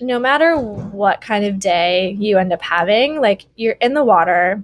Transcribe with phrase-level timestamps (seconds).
[0.00, 4.62] no matter what kind of day you end up having, like you're in the water,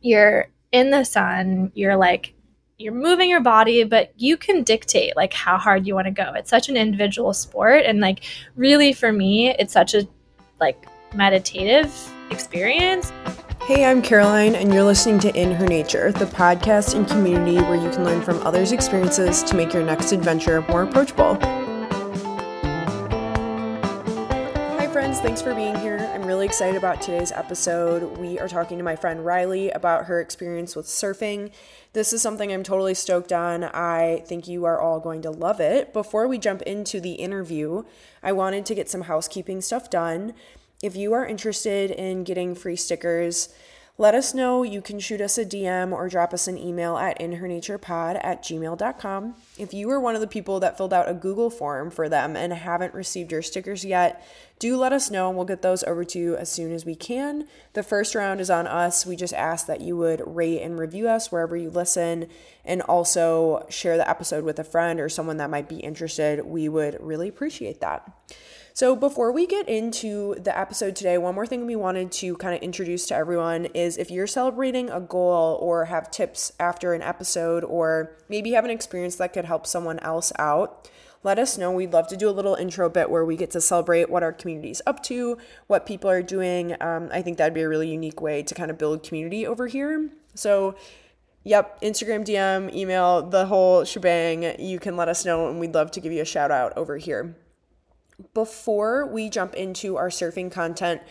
[0.00, 2.34] you're in the sun, you're like
[2.76, 6.32] you're moving your body, but you can dictate like how hard you want to go.
[6.34, 8.24] It's such an individual sport and like
[8.56, 10.06] really for me, it's such a
[10.60, 11.94] like meditative
[12.30, 13.12] experience.
[13.62, 17.76] Hey, I'm Caroline, and you're listening to In Her Nature, the podcast and community where
[17.76, 21.38] you can learn from others' experiences to make your next adventure more approachable.
[25.24, 25.96] Thanks for being here.
[26.12, 28.18] I'm really excited about today's episode.
[28.18, 31.50] We are talking to my friend Riley about her experience with surfing.
[31.94, 33.64] This is something I'm totally stoked on.
[33.64, 35.94] I think you are all going to love it.
[35.94, 37.84] Before we jump into the interview,
[38.22, 40.34] I wanted to get some housekeeping stuff done.
[40.82, 43.48] If you are interested in getting free stickers,
[43.96, 44.64] let us know.
[44.64, 49.34] You can shoot us a DM or drop us an email at inhernaturepod at gmail.com.
[49.56, 52.34] If you are one of the people that filled out a Google form for them
[52.34, 54.26] and haven't received your stickers yet,
[54.58, 56.96] do let us know and we'll get those over to you as soon as we
[56.96, 57.46] can.
[57.74, 59.06] The first round is on us.
[59.06, 62.28] We just ask that you would rate and review us wherever you listen
[62.64, 66.44] and also share the episode with a friend or someone that might be interested.
[66.44, 68.10] We would really appreciate that.
[68.76, 72.56] So, before we get into the episode today, one more thing we wanted to kind
[72.56, 77.00] of introduce to everyone is if you're celebrating a goal or have tips after an
[77.00, 80.90] episode, or maybe have an experience that could help someone else out,
[81.22, 81.70] let us know.
[81.70, 84.32] We'd love to do a little intro bit where we get to celebrate what our
[84.32, 86.74] community is up to, what people are doing.
[86.80, 89.68] Um, I think that'd be a really unique way to kind of build community over
[89.68, 90.10] here.
[90.34, 90.74] So,
[91.44, 94.58] yep, Instagram DM, email, the whole shebang.
[94.58, 96.96] You can let us know, and we'd love to give you a shout out over
[96.96, 97.36] here.
[98.32, 101.02] Before we jump into our surfing content,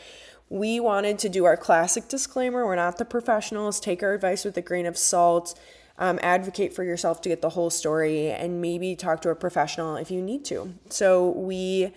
[0.50, 2.66] we wanted to do our classic disclaimer.
[2.66, 3.80] We're not the professionals.
[3.80, 5.58] Take our advice with a grain of salt.
[5.98, 9.96] Um, advocate for yourself to get the whole story and maybe talk to a professional
[9.96, 10.74] if you need to.
[10.90, 11.94] So, we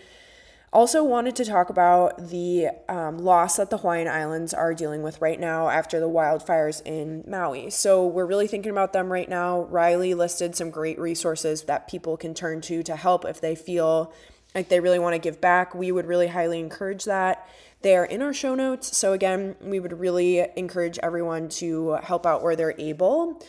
[0.70, 5.22] also wanted to talk about the um, loss that the Hawaiian Islands are dealing with
[5.22, 7.70] right now after the wildfires in Maui.
[7.70, 9.62] So, we're really thinking about them right now.
[9.62, 14.12] Riley listed some great resources that people can turn to to help if they feel
[14.56, 17.46] like they really want to give back, we would really highly encourage that.
[17.82, 18.96] They are in our show notes.
[18.96, 23.44] So, again, we would really encourage everyone to help out where they're able.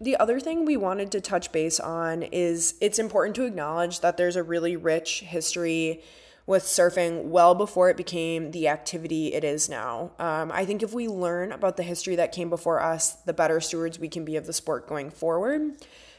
[0.00, 4.16] The other thing we wanted to touch base on is it's important to acknowledge that
[4.16, 6.02] there's a really rich history
[6.44, 10.10] with surfing well before it became the activity it is now.
[10.18, 13.60] Um, I think if we learn about the history that came before us, the better
[13.60, 15.76] stewards we can be of the sport going forward.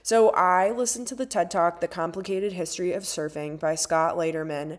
[0.07, 4.77] So I listened to the TED Talk, The Complicated History of Surfing by Scott Laderman.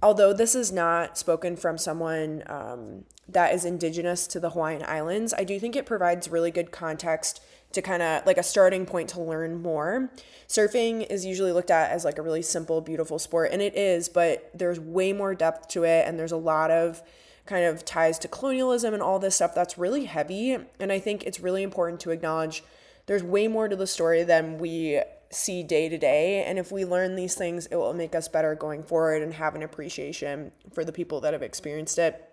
[0.00, 5.34] Although this is not spoken from someone um, that is indigenous to the Hawaiian Islands,
[5.34, 7.42] I do think it provides really good context
[7.72, 10.12] to kind of like a starting point to learn more.
[10.46, 14.08] Surfing is usually looked at as like a really simple, beautiful sport, and it is,
[14.08, 17.02] but there's way more depth to it, and there's a lot of
[17.46, 20.56] kind of ties to colonialism and all this stuff that's really heavy.
[20.78, 22.62] And I think it's really important to acknowledge
[23.06, 25.00] there's way more to the story than we
[25.34, 26.44] see day to day.
[26.44, 29.54] And if we learn these things, it will make us better going forward and have
[29.54, 32.28] an appreciation for the people that have experienced it.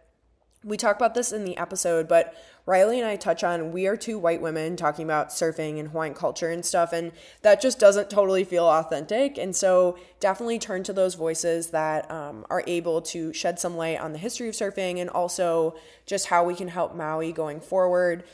[0.62, 2.35] We talk about this in the episode, but
[2.66, 6.13] Riley and I touch on we are two white women talking about surfing and Hawaiian
[6.13, 7.13] culture and stuff, and
[7.44, 9.38] that just doesn't totally feel authentic.
[9.38, 14.02] And so, definitely turn to those voices that um, are able to shed some light
[14.02, 18.25] on the history of surfing and also just how we can help Maui going forward.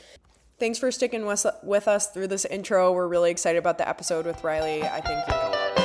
[0.58, 2.90] Thanks for sticking with, with us through this intro.
[2.90, 4.82] We're really excited about the episode with Riley.
[4.84, 5.82] I think you're going to love it.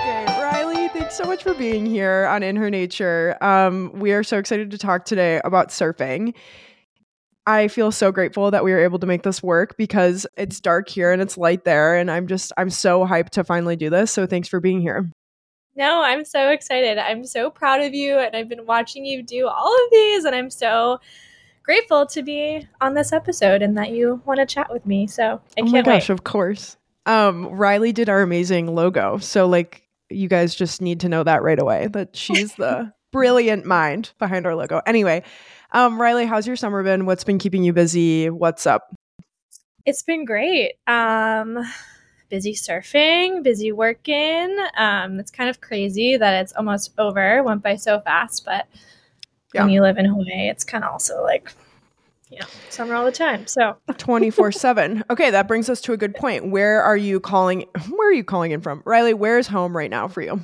[0.00, 3.38] Okay, Riley, thanks so much for being here on In Her Nature.
[3.40, 6.34] Um, we are so excited to talk today about surfing.
[7.46, 10.88] I feel so grateful that we were able to make this work because it's dark
[10.88, 11.96] here and it's light there.
[11.96, 14.10] And I'm just, I'm so hyped to finally do this.
[14.10, 15.08] So thanks for being here.
[15.74, 16.98] No, I'm so excited.
[16.98, 20.34] I'm so proud of you, and I've been watching you do all of these, and
[20.34, 21.00] I'm so
[21.62, 25.06] grateful to be on this episode and that you want to chat with me.
[25.06, 26.10] So I oh can't my gosh, wait.
[26.10, 26.76] of course.
[27.06, 31.42] Um, Riley did our amazing logo, so like you guys just need to know that
[31.42, 34.82] right away that she's the brilliant mind behind our logo.
[34.86, 35.22] Anyway,
[35.72, 37.06] um, Riley, how's your summer been?
[37.06, 38.28] What's been keeping you busy?
[38.28, 38.94] What's up?
[39.84, 40.74] It's been great.
[40.86, 41.58] Um,
[42.32, 44.56] busy surfing, busy working.
[44.78, 47.42] Um, it's kind of crazy that it's almost over.
[47.42, 48.66] Went by so fast, but
[49.52, 49.60] yeah.
[49.60, 51.52] when you live in Hawaii, it's kind of also like
[52.30, 53.46] you know, summer all the time.
[53.46, 55.04] So 24 7.
[55.10, 56.50] Okay, that brings us to a good point.
[56.50, 57.66] Where are you calling?
[57.90, 58.82] Where are you calling in from?
[58.86, 60.40] Riley, where's home right now for you?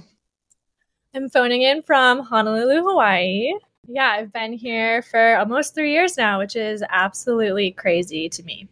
[1.14, 3.54] I'm phoning in from Honolulu, Hawaii.
[3.86, 8.68] Yeah, I've been here for almost three years now, which is absolutely crazy to me.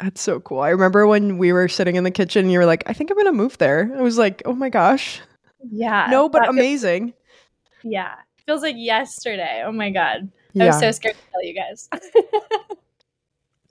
[0.00, 0.60] That's so cool.
[0.60, 3.16] I remember when we were sitting in the kitchen, you were like, I think I'm
[3.16, 3.90] going to move there.
[3.96, 5.20] I was like, oh my gosh.
[5.70, 6.08] Yeah.
[6.10, 7.14] no, but amazing.
[7.82, 8.14] yeah.
[8.44, 9.62] Feels like yesterday.
[9.64, 10.30] Oh my God.
[10.58, 11.88] I was so scared to tell you guys.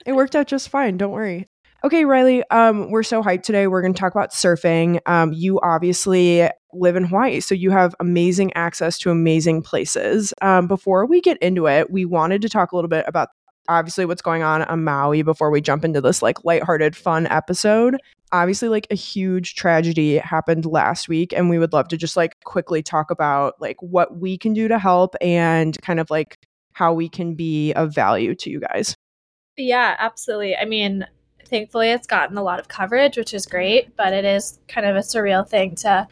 [0.05, 0.97] it worked out just fine.
[0.97, 1.47] Don't worry.
[1.83, 3.67] Okay, Riley, um, we're so hyped today.
[3.67, 4.99] We're going to talk about surfing.
[5.05, 10.33] Um, you obviously live in Hawaii, so you have amazing access to amazing places.
[10.41, 13.29] Um, before we get into it, we wanted to talk a little bit about
[13.67, 17.97] obviously what's going on on Maui before we jump into this like lighthearted, fun episode.
[18.31, 22.39] Obviously, like a huge tragedy happened last week, and we would love to just like
[22.43, 26.37] quickly talk about like what we can do to help and kind of like
[26.73, 28.95] how we can be of value to you guys.
[29.57, 30.57] Yeah, absolutely.
[30.57, 31.05] I mean,
[31.45, 34.95] thankfully it's gotten a lot of coverage, which is great, but it is kind of
[34.95, 36.07] a surreal thing to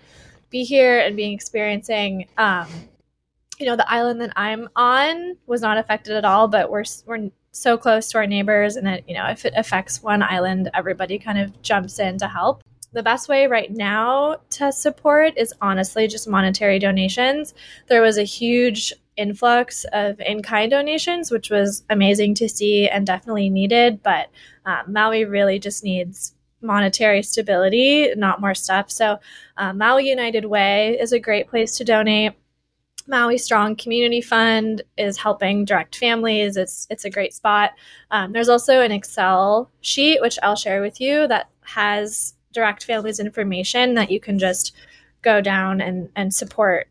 [0.49, 2.27] be here and being experiencing.
[2.37, 2.67] Um,
[3.59, 7.29] you know, the island that I'm on was not affected at all, but we're we're
[7.53, 11.17] so close to our neighbors, and that you know if it affects one island, everybody
[11.17, 12.63] kind of jumps in to help.
[12.91, 17.53] The best way right now to support is honestly just monetary donations.
[17.87, 23.05] There was a huge influx of in kind donations, which was amazing to see and
[23.05, 24.03] definitely needed.
[24.03, 24.29] But
[24.65, 28.89] um, Maui really just needs monetary stability, not more stuff.
[28.89, 29.19] So,
[29.57, 32.33] uh, Maui United Way is a great place to donate.
[33.07, 36.57] Maui Strong Community Fund is helping direct families.
[36.57, 37.71] It's it's a great spot.
[38.11, 43.19] Um, there's also an Excel sheet which I'll share with you that has direct families
[43.19, 44.73] information that you can just
[45.21, 46.87] go down and and support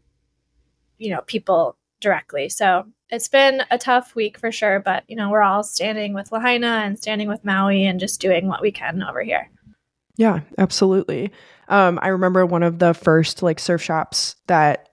[0.98, 2.48] you know people directly.
[2.48, 6.32] So it's been a tough week for sure, but you know, we're all standing with
[6.32, 9.48] Lahaina and standing with Maui and just doing what we can over here.
[10.16, 11.32] Yeah, absolutely.
[11.68, 14.88] Um, I remember one of the first like surf shops that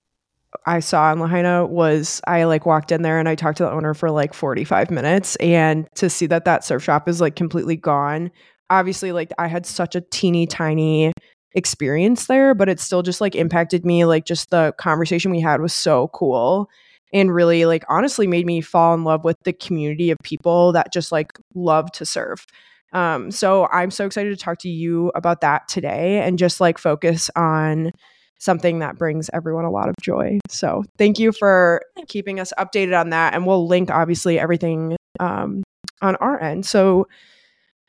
[0.65, 3.71] I saw in Lahaina was I like walked in there and I talked to the
[3.71, 7.75] owner for like 45 minutes and to see that that surf shop is like completely
[7.75, 8.31] gone.
[8.69, 11.13] Obviously like I had such a teeny tiny
[11.53, 15.61] experience there, but it still just like impacted me like just the conversation we had
[15.61, 16.69] was so cool
[17.13, 20.93] and really like honestly made me fall in love with the community of people that
[20.93, 22.45] just like love to surf.
[22.93, 26.77] Um, so I'm so excited to talk to you about that today and just like
[26.77, 27.91] focus on
[28.39, 30.39] something that brings everyone a lot of joy.
[30.49, 33.33] So thank you for keeping us updated on that.
[33.33, 35.63] And we'll link obviously everything um,
[36.01, 36.65] on our end.
[36.65, 37.07] So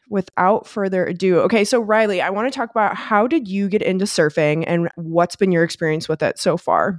[0.09, 3.81] without further ado, okay, so Riley, I want to talk about how did you get
[3.81, 6.99] into surfing and what's been your experience with it so far?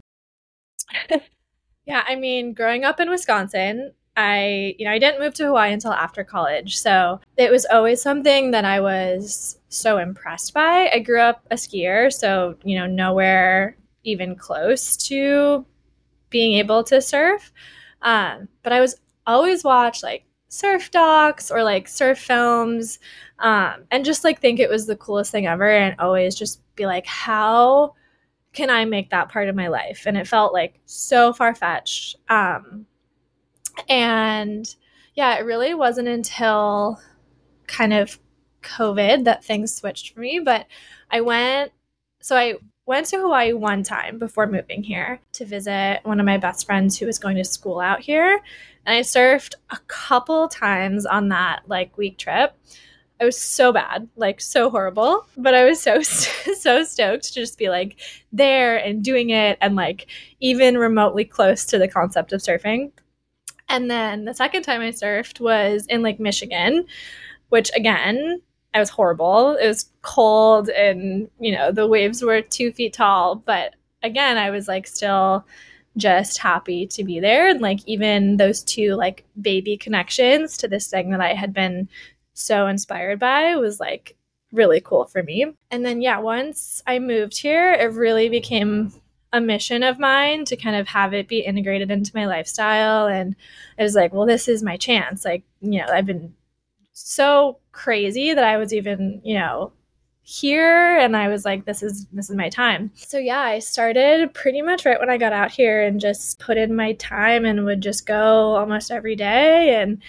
[1.85, 5.73] Yeah, I mean, growing up in Wisconsin, I, you know, I didn't move to Hawaii
[5.73, 6.77] until after college.
[6.77, 10.89] So it was always something that I was so impressed by.
[10.93, 15.65] I grew up a skier, so, you know, nowhere even close to
[16.29, 17.51] being able to surf.
[18.01, 18.95] Um, but I was
[19.27, 22.99] always watch like surf docs or like surf films
[23.39, 26.85] um, and just like think it was the coolest thing ever and always just be
[26.85, 27.93] like, how
[28.53, 30.03] can I make that part of my life?
[30.05, 32.17] And it felt like so far fetched.
[32.29, 32.85] Um,
[33.87, 34.75] and
[35.15, 36.99] yeah, it really wasn't until
[37.67, 38.19] kind of
[38.61, 40.39] COVID that things switched for me.
[40.39, 40.67] But
[41.09, 41.71] I went,
[42.21, 42.55] so I
[42.85, 46.97] went to Hawaii one time before moving here to visit one of my best friends
[46.97, 48.39] who was going to school out here.
[48.85, 52.53] And I surfed a couple times on that like week trip.
[53.21, 57.59] I was so bad, like so horrible, but I was so so stoked to just
[57.59, 57.99] be like
[58.31, 60.07] there and doing it and like
[60.39, 62.91] even remotely close to the concept of surfing.
[63.69, 66.87] And then the second time I surfed was in Lake Michigan,
[67.49, 68.41] which again,
[68.73, 69.55] I was horrible.
[69.55, 74.49] It was cold and, you know, the waves were 2 feet tall, but again, I
[74.49, 75.45] was like still
[75.97, 80.87] just happy to be there and like even those two like baby connections to this
[80.87, 81.89] thing that I had been
[82.33, 84.15] so inspired by was like
[84.53, 85.45] really cool for me.
[85.69, 88.93] And then, yeah, once I moved here, it really became
[89.33, 93.07] a mission of mine to kind of have it be integrated into my lifestyle.
[93.07, 93.35] And
[93.79, 95.23] I was like, well, this is my chance.
[95.23, 96.33] Like, you know, I've been
[96.91, 99.71] so crazy that I was even, you know,
[100.23, 102.91] here and I was like this is this is my time.
[102.95, 106.57] So yeah, I started pretty much right when I got out here and just put
[106.57, 110.01] in my time and would just go almost every day and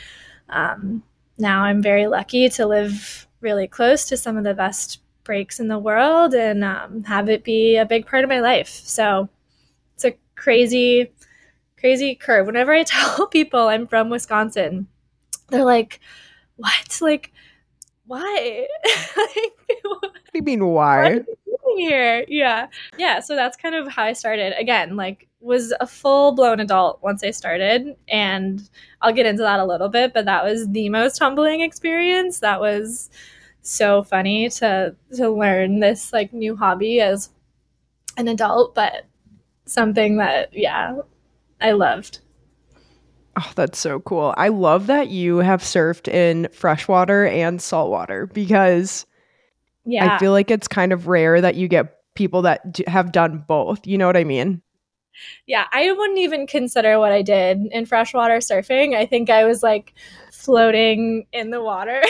[0.50, 1.02] um
[1.38, 5.68] now I'm very lucky to live really close to some of the best breaks in
[5.68, 8.68] the world and um, have it be a big part of my life.
[8.68, 9.28] So
[9.94, 11.12] it's a crazy,
[11.78, 12.46] crazy curve.
[12.46, 14.86] Whenever I tell people I'm from Wisconsin,
[15.48, 16.00] they're like,
[16.56, 16.98] "What?
[17.00, 17.32] Like,
[18.12, 18.66] why?
[19.82, 21.20] what do you mean why?
[21.76, 22.66] Here, yeah,
[22.98, 23.20] yeah.
[23.20, 24.52] So that's kind of how I started.
[24.58, 28.68] Again, like was a full blown adult once I started, and
[29.00, 30.12] I'll get into that a little bit.
[30.12, 32.40] But that was the most humbling experience.
[32.40, 33.08] That was
[33.62, 37.30] so funny to to learn this like new hobby as
[38.18, 39.06] an adult, but
[39.64, 40.98] something that, yeah,
[41.60, 42.20] I loved.
[43.36, 44.34] Oh, that's so cool.
[44.36, 49.06] I love that you have surfed in freshwater and saltwater because
[49.84, 50.14] yeah.
[50.14, 53.44] I feel like it's kind of rare that you get people that do, have done
[53.48, 53.86] both.
[53.86, 54.60] You know what I mean?
[55.46, 58.94] Yeah, I wouldn't even consider what I did in freshwater surfing.
[58.94, 59.94] I think I was like
[60.30, 62.02] floating in the water.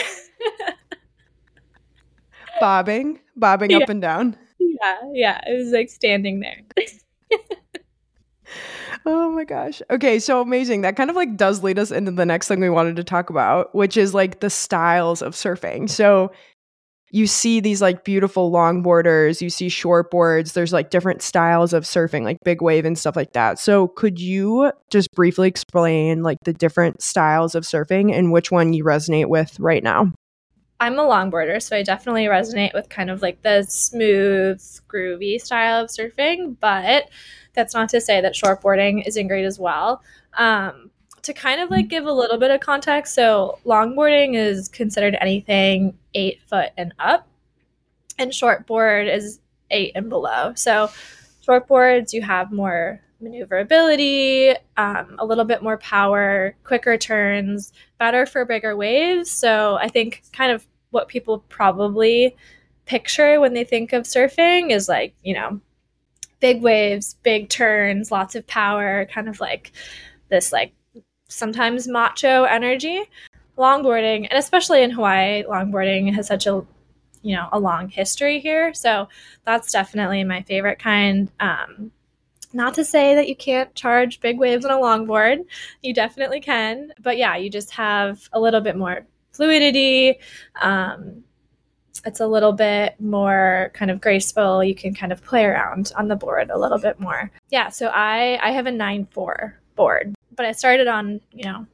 [2.59, 3.77] bobbing, bobbing yeah.
[3.77, 4.37] up and down.
[4.59, 5.41] Yeah, yeah.
[5.47, 6.61] It was like standing there.
[9.05, 9.81] oh my gosh.
[9.89, 10.81] Okay, so amazing.
[10.81, 13.29] That kind of like does lead us into the next thing we wanted to talk
[13.29, 15.89] about, which is like the styles of surfing.
[15.89, 16.31] So
[17.13, 21.83] you see these like beautiful long longboarders, you see shortboards, there's like different styles of
[21.83, 23.59] surfing, like big wave and stuff like that.
[23.59, 28.73] So could you just briefly explain like the different styles of surfing and which one
[28.73, 30.11] you resonate with right now?
[30.79, 35.83] I'm a longboarder, so I definitely resonate with kind of like the smooth, groovy style
[35.83, 37.09] of surfing, but
[37.53, 40.01] that's not to say that shortboarding isn't great as well.
[40.33, 40.89] Um,
[41.21, 45.97] to kind of like give a little bit of context, so longboarding is considered anything
[46.13, 47.27] eight foot and up,
[48.19, 49.39] and shortboard is
[49.71, 50.53] eight and below.
[50.55, 50.89] So
[51.47, 58.45] shortboards, you have more maneuverability, um, a little bit more power, quicker turns, better for
[58.45, 59.31] bigger waves.
[59.31, 62.35] So I think kind of what people probably
[62.85, 65.59] picture when they think of surfing is like, you know,
[66.39, 69.71] big waves, big turns, lots of power, kind of like
[70.29, 70.73] this like
[71.29, 73.01] sometimes macho energy.
[73.55, 76.65] Longboarding, and especially in Hawaii, longboarding has such a
[77.21, 78.73] you know a long history here.
[78.73, 79.07] So
[79.45, 81.31] that's definitely my favorite kind.
[81.39, 81.91] Um,
[82.53, 85.45] not to say that you can't charge big waves on a longboard,
[85.81, 86.91] you definitely can.
[87.01, 90.19] But yeah, you just have a little bit more fluidity.
[90.61, 91.23] Um,
[92.05, 94.63] it's a little bit more kind of graceful.
[94.63, 97.31] You can kind of play around on the board a little bit more.
[97.49, 101.67] Yeah, so I I have a nine four board but I started on, you know,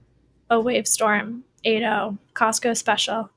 [0.50, 3.30] a Wave Storm 8.0 Costco special.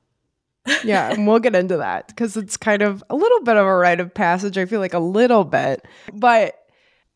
[0.83, 3.75] yeah, and we'll get into that because it's kind of a little bit of a
[3.75, 4.57] rite of passage.
[4.57, 6.55] I feel like a little bit, but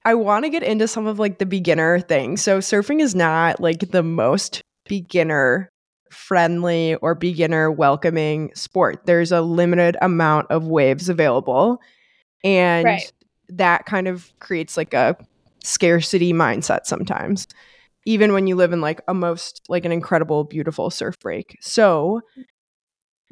[0.06, 2.42] I want to get into some of like the beginner things.
[2.42, 5.70] So surfing is not like the most beginner
[6.12, 9.06] friendly or beginner welcoming sport.
[9.06, 11.82] There's a limited amount of waves available,
[12.44, 13.12] and right.
[13.50, 15.18] that kind of creates like a
[15.64, 17.48] scarcity mindset sometimes
[18.08, 22.22] even when you live in like a most like an incredible beautiful surf break so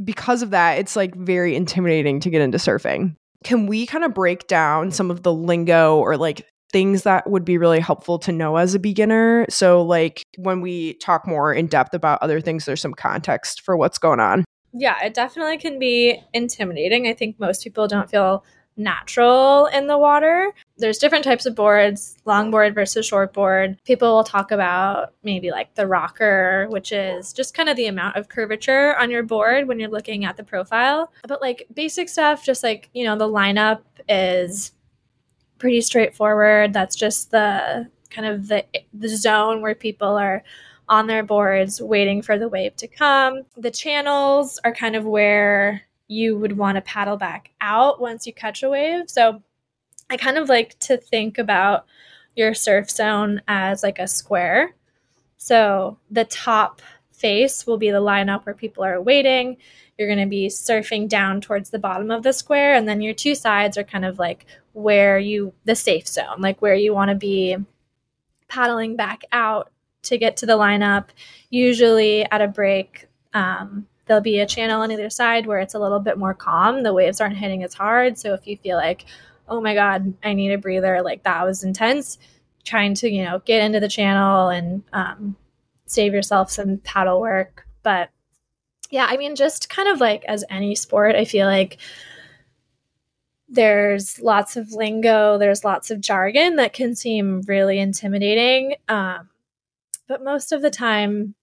[0.03, 4.13] because of that it's like very intimidating to get into surfing can we kind of
[4.13, 6.45] break down some of the lingo or like
[6.75, 10.95] things that would be really helpful to know as a beginner so like when we
[10.95, 15.01] talk more in depth about other things there's some context for what's going on yeah
[15.01, 18.43] it definitely can be intimidating i think most people don't feel
[18.77, 20.51] natural in the water.
[20.77, 23.77] There's different types of boards, longboard versus shortboard.
[23.85, 28.17] People will talk about maybe like the rocker, which is just kind of the amount
[28.17, 31.11] of curvature on your board when you're looking at the profile.
[31.25, 34.73] But like basic stuff, just like, you know, the lineup is
[35.57, 36.73] pretty straightforward.
[36.73, 40.43] That's just the kind of the the zone where people are
[40.87, 43.41] on their boards waiting for the wave to come.
[43.57, 48.33] The channels are kind of where you would want to paddle back out once you
[48.33, 49.09] catch a wave.
[49.09, 49.41] So
[50.09, 51.85] I kind of like to think about
[52.35, 54.75] your surf zone as like a square.
[55.37, 56.81] So the top
[57.11, 59.57] face will be the lineup where people are waiting.
[59.97, 62.75] You're going to be surfing down towards the bottom of the square.
[62.75, 66.61] And then your two sides are kind of like where you, the safe zone, like
[66.61, 67.55] where you want to be
[68.47, 69.71] paddling back out
[70.03, 71.07] to get to the lineup.
[71.49, 75.79] Usually at a break, um, there'll be a channel on either side where it's a
[75.79, 76.83] little bit more calm.
[76.83, 78.17] The waves aren't hitting as hard.
[78.17, 79.05] So if you feel like,
[79.47, 82.17] oh my God, I need a breather, like that was intense,
[82.63, 85.35] trying to, you know, get into the channel and um,
[85.85, 87.65] save yourself some paddle work.
[87.83, 88.09] But
[88.89, 91.77] yeah, I mean, just kind of like as any sport, I feel like
[93.47, 98.75] there's lots of lingo, there's lots of jargon that can seem really intimidating.
[98.87, 99.29] Um,
[100.07, 101.35] but most of the time,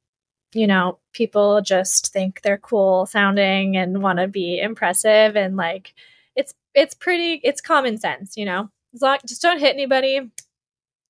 [0.53, 5.95] you know, people just think they're cool sounding and want to be impressive and like
[6.37, 8.69] it's it's pretty it's common sense, you know.
[8.95, 10.19] As long just don't hit anybody.
[10.19, 10.31] Don't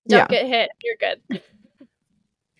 [0.08, 0.26] yeah.
[0.28, 0.70] get hit.
[0.82, 1.42] You're good.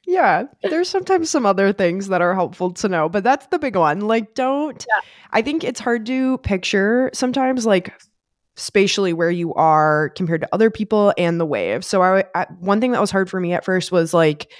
[0.05, 3.77] Yeah, there's sometimes some other things that are helpful to know, but that's the big
[3.77, 4.01] one.
[4.01, 5.01] Like don't yeah.
[5.31, 7.93] I think it's hard to picture sometimes like
[8.57, 11.85] spatially where you are compared to other people and the wave.
[11.85, 14.53] So I, I one thing that was hard for me at first was like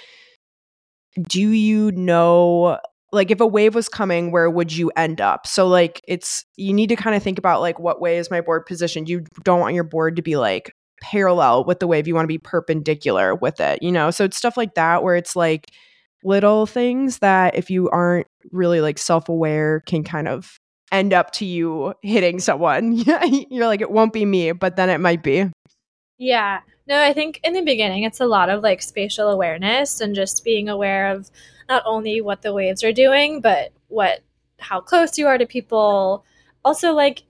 [1.21, 2.79] do you know
[3.11, 6.73] like if a wave was coming where would you end up so like it's you
[6.73, 9.59] need to kind of think about like what way is my board positioned you don't
[9.59, 13.35] want your board to be like parallel with the wave you want to be perpendicular
[13.35, 14.09] with it you know?
[14.09, 15.71] So it's stuff like that where it's like
[16.23, 20.57] little things that if you aren't really like self-aware can kind of
[20.91, 22.93] end up to you hitting someone.
[23.49, 25.49] You're like it won't be me but then it might be.
[26.17, 26.61] Yeah.
[26.87, 30.43] No i think in the beginning it's a lot of like spatial awareness and just
[30.43, 31.29] being aware of
[31.69, 34.21] not only what the waves are doing, but what
[34.59, 36.25] how close you are to people.
[36.63, 37.23] Also, like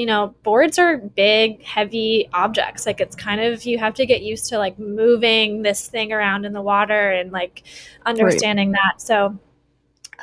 [0.00, 2.86] you know, boards are big, heavy objects.
[2.86, 6.46] Like it's kind of you have to get used to like moving this thing around
[6.46, 7.64] in the water and like
[8.06, 8.80] understanding right.
[8.94, 9.02] that.
[9.02, 9.38] So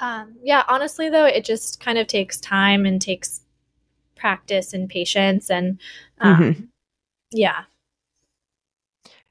[0.02, 3.42] um, yeah, honestly though, it just kind of takes time and takes
[4.16, 5.80] practice and patience and
[6.22, 6.64] um, mm-hmm.
[7.30, 7.66] yeah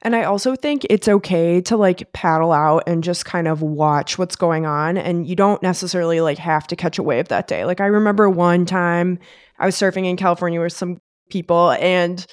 [0.03, 4.17] and I also think it's okay to like paddle out and just kind of watch
[4.17, 4.95] what's going on.
[4.95, 7.65] And you don't necessarily like have to catch a wave that day.
[7.65, 9.17] Like I remember one time
[9.59, 10.99] I was surfing in California with some
[11.29, 12.25] people and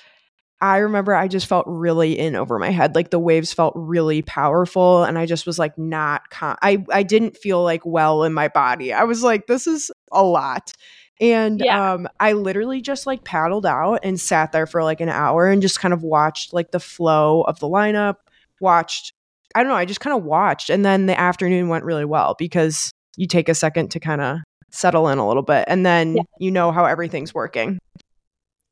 [0.61, 2.95] I remember I just felt really in over my head.
[2.95, 7.03] Like the waves felt really powerful and I just was like not con- I I
[7.03, 8.93] didn't feel like well in my body.
[8.93, 10.73] I was like this is a lot.
[11.21, 11.93] And yeah.
[11.93, 15.63] um, I literally just like paddled out and sat there for like an hour and
[15.63, 18.17] just kind of watched like the flow of the lineup,
[18.61, 19.13] watched,
[19.55, 20.71] I don't know, I just kind of watched.
[20.71, 24.39] And then the afternoon went really well because you take a second to kind of
[24.75, 26.23] settle in a little bit and then yeah.
[26.39, 27.79] you know how everything's working.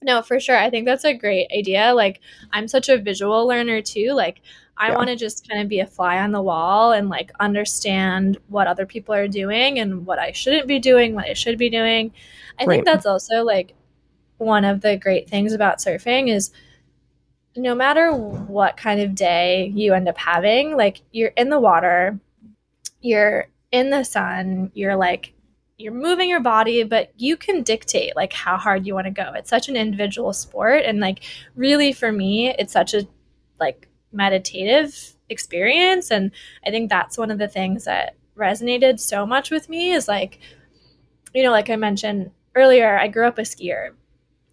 [0.05, 0.57] No, for sure.
[0.57, 1.95] I think that's a great idea.
[1.95, 4.13] Like, I'm such a visual learner too.
[4.13, 4.41] Like,
[4.77, 4.97] I yeah.
[4.97, 8.67] want to just kind of be a fly on the wall and like understand what
[8.67, 12.13] other people are doing and what I shouldn't be doing, what I should be doing.
[12.59, 12.77] I right.
[12.77, 13.75] think that's also like
[14.39, 16.51] one of the great things about surfing is
[17.55, 22.19] no matter what kind of day you end up having, like you're in the water,
[23.03, 25.33] you're in the sun, you're like
[25.83, 29.33] you're moving your body, but you can dictate like how hard you want to go.
[29.35, 31.21] It's such an individual sport and like
[31.57, 33.07] really for me, it's such a
[33.61, 36.31] like meditative experience and
[36.67, 40.39] I think that's one of the things that resonated so much with me is like
[41.35, 43.91] you know, like I mentioned earlier, I grew up a skier.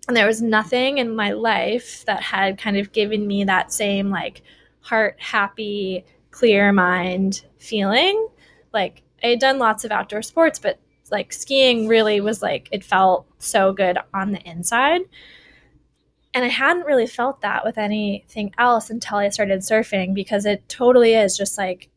[0.07, 4.09] And there was nothing in my life that had kind of given me that same
[4.09, 4.41] like
[4.79, 8.27] heart happy, clear mind feeling.
[8.73, 10.79] Like I had done lots of outdoor sports, but
[11.11, 15.01] like skiing really was like it felt so good on the inside.
[16.33, 20.67] And I hadn't really felt that with anything else until I started surfing because it
[20.69, 21.89] totally is just like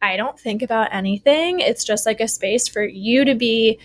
[0.00, 1.60] I don't think about anything.
[1.60, 3.78] It's just like a space for you to be,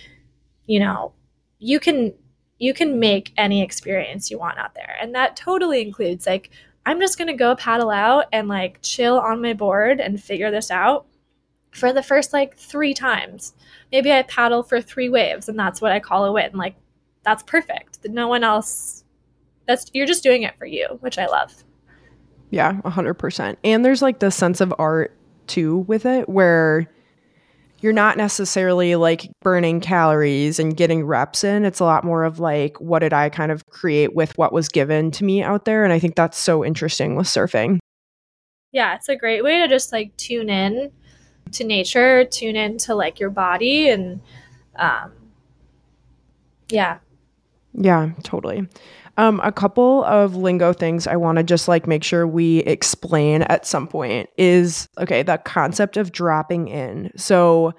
[0.67, 1.13] you know,
[1.59, 2.13] you can
[2.59, 4.95] you can make any experience you want out there.
[5.01, 6.51] And that totally includes like
[6.85, 10.51] I'm just going to go paddle out and like chill on my board and figure
[10.51, 11.05] this out
[11.71, 13.53] for the first like 3 times
[13.93, 16.49] maybe I paddle for three waves and that's what I call a win.
[16.53, 16.75] Like
[17.23, 17.99] that's perfect.
[18.05, 19.05] No one else
[19.67, 21.63] that's you're just doing it for you, which I love.
[22.49, 23.55] Yeah, 100%.
[23.63, 25.15] And there's like this sense of art
[25.47, 26.89] too with it where
[27.81, 31.63] you're not necessarily like burning calories and getting reps in.
[31.63, 34.69] It's a lot more of like, what did I kind of create with what was
[34.69, 35.83] given to me out there?
[35.83, 37.79] And I think that's so interesting with surfing.
[38.71, 40.91] Yeah, it's a great way to just like tune in
[41.53, 44.21] to nature, tune into like your body and
[44.75, 45.11] um
[46.69, 46.99] yeah.
[47.73, 48.67] Yeah, totally.
[49.17, 53.43] Um, a couple of lingo things I want to just like make sure we explain
[53.43, 57.11] at some point is okay, the concept of dropping in.
[57.15, 57.73] So,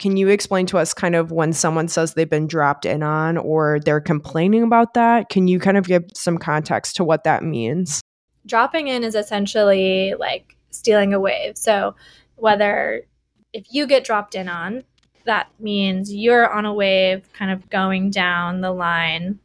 [0.00, 3.36] can you explain to us kind of when someone says they've been dropped in on
[3.36, 5.28] or they're complaining about that?
[5.28, 8.00] Can you kind of give some context to what that means?
[8.46, 11.56] Dropping in is essentially like stealing a wave.
[11.56, 11.94] So,
[12.36, 13.04] whether
[13.52, 14.84] if you get dropped in on,
[15.24, 19.38] that means you're on a wave kind of going down the line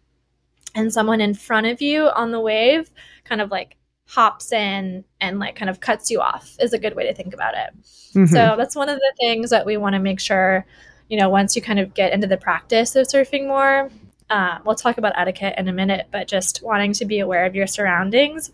[0.74, 2.92] and someone in front of you on the wave
[3.24, 6.96] kind of like hops in and like kind of cuts you off is a good
[6.96, 7.82] way to think about it.
[8.14, 8.26] Mm-hmm.
[8.26, 10.66] So that's one of the things that we want to make sure,
[11.10, 13.90] you know, once you kind of get into the practice of surfing more,
[14.30, 17.56] uh, we'll talk about etiquette in a minute, but just wanting to be aware of
[17.56, 18.52] your surroundings.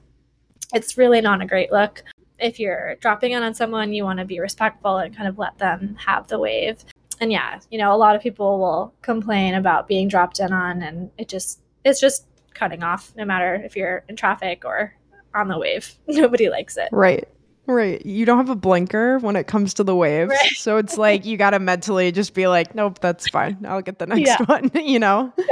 [0.73, 2.03] It's really not a great look
[2.41, 5.57] if you're dropping in on someone, you want to be respectful and kind of let
[5.57, 6.83] them have the wave.
[7.19, 10.81] And yeah, you know, a lot of people will complain about being dropped in on,
[10.81, 13.13] and it just it's just cutting off.
[13.15, 14.95] No matter if you're in traffic or
[15.33, 16.89] on the wave, nobody likes it.
[16.91, 17.27] Right.
[17.67, 18.03] Right.
[18.05, 20.31] You don't have a blinker when it comes to the waves.
[20.31, 20.51] Right.
[20.55, 23.65] So it's like you got to mentally just be like, nope, that's fine.
[23.67, 24.37] I'll get the next yeah.
[24.45, 25.31] one, you know?
[25.37, 25.45] Yeah.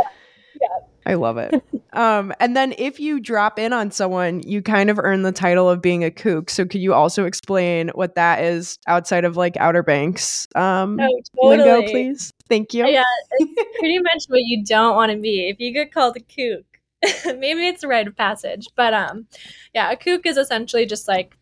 [1.10, 1.64] I love it.
[1.94, 5.68] um, and then if you drop in on someone, you kind of earn the title
[5.68, 6.52] of being a kook.
[6.52, 11.22] So could you also explain what that is outside of like Outer Banks um, oh,
[11.36, 11.58] totally.
[11.58, 12.32] lingo, please?
[12.48, 12.86] Thank you.
[12.86, 15.50] Yeah, it's pretty much what you don't want to be.
[15.50, 16.66] If you get called a kook,
[17.40, 18.68] maybe it's a rite of passage.
[18.76, 19.26] But um,
[19.74, 21.36] yeah, a kook is essentially just like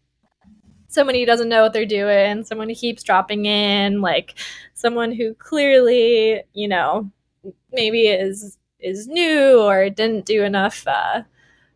[0.87, 4.35] someone who doesn't know what they're doing, someone who keeps dropping in, like
[4.75, 7.11] someone who clearly, you know,
[7.73, 11.23] maybe is is new or didn't do enough uh,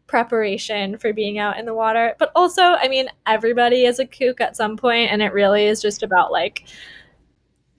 [0.07, 2.15] preparation for being out in the water.
[2.19, 5.81] But also, I mean, everybody is a kook at some point, and it really is
[5.81, 6.65] just about like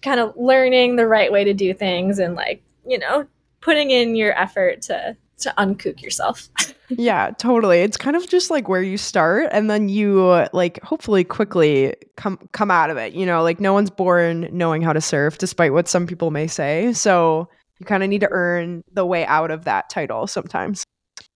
[0.02, 3.24] kind of learning the right way to do things and like you know
[3.60, 6.48] putting in your effort to to unkook yourself.
[6.88, 7.80] yeah, totally.
[7.80, 12.38] It's kind of just like where you start and then you like hopefully quickly come
[12.52, 13.12] come out of it.
[13.12, 16.46] You know, like no one's born knowing how to surf despite what some people may
[16.46, 16.92] say.
[16.92, 17.48] So
[17.82, 20.84] you kind of need to earn the way out of that title sometimes.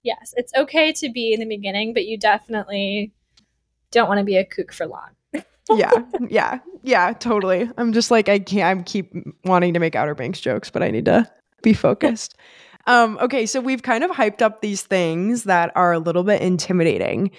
[0.05, 3.13] Yes, it's okay to be in the beginning, but you definitely
[3.91, 5.11] don't want to be a kook for long.
[5.71, 5.91] yeah,
[6.29, 7.69] yeah, yeah, totally.
[7.77, 8.81] I'm just like I can't.
[8.81, 9.13] I keep
[9.45, 11.29] wanting to make Outer Banks jokes, but I need to
[11.63, 12.37] be focused.
[12.89, 16.41] Um, okay, so we've kind of hyped up these things that are a little bit
[16.41, 17.33] intimidating.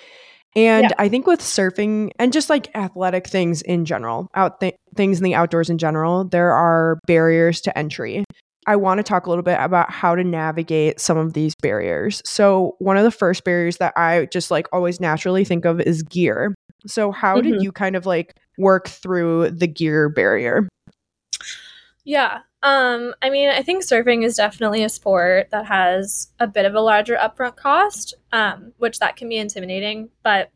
[0.58, 0.96] And yeah.
[0.98, 5.24] I think with surfing and just like athletic things in general, out th- things in
[5.24, 8.26] the outdoors in general, there are barriers to entry.
[8.68, 12.22] I want to talk a little bit about how to navigate some of these barriers.
[12.26, 16.04] So, one of the first barriers that I just like always naturally think of is
[16.04, 16.54] gear.
[16.86, 17.52] So, how mm-hmm.
[17.52, 20.68] did you kind of like work through the gear barrier?
[22.04, 22.42] Yeah.
[22.64, 26.74] Um, I mean, I think surfing is definitely a sport that has a bit of
[26.74, 30.10] a larger upfront cost, um, which that can be intimidating.
[30.24, 30.52] But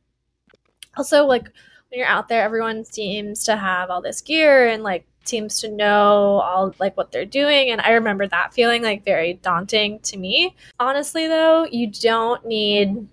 [0.98, 5.06] also, like when you're out there, everyone seems to have all this gear and like
[5.24, 7.72] seems to know all like what they're doing.
[7.72, 10.56] And I remember that feeling like very daunting to me.
[10.80, 13.08] Honestly, though, you don't need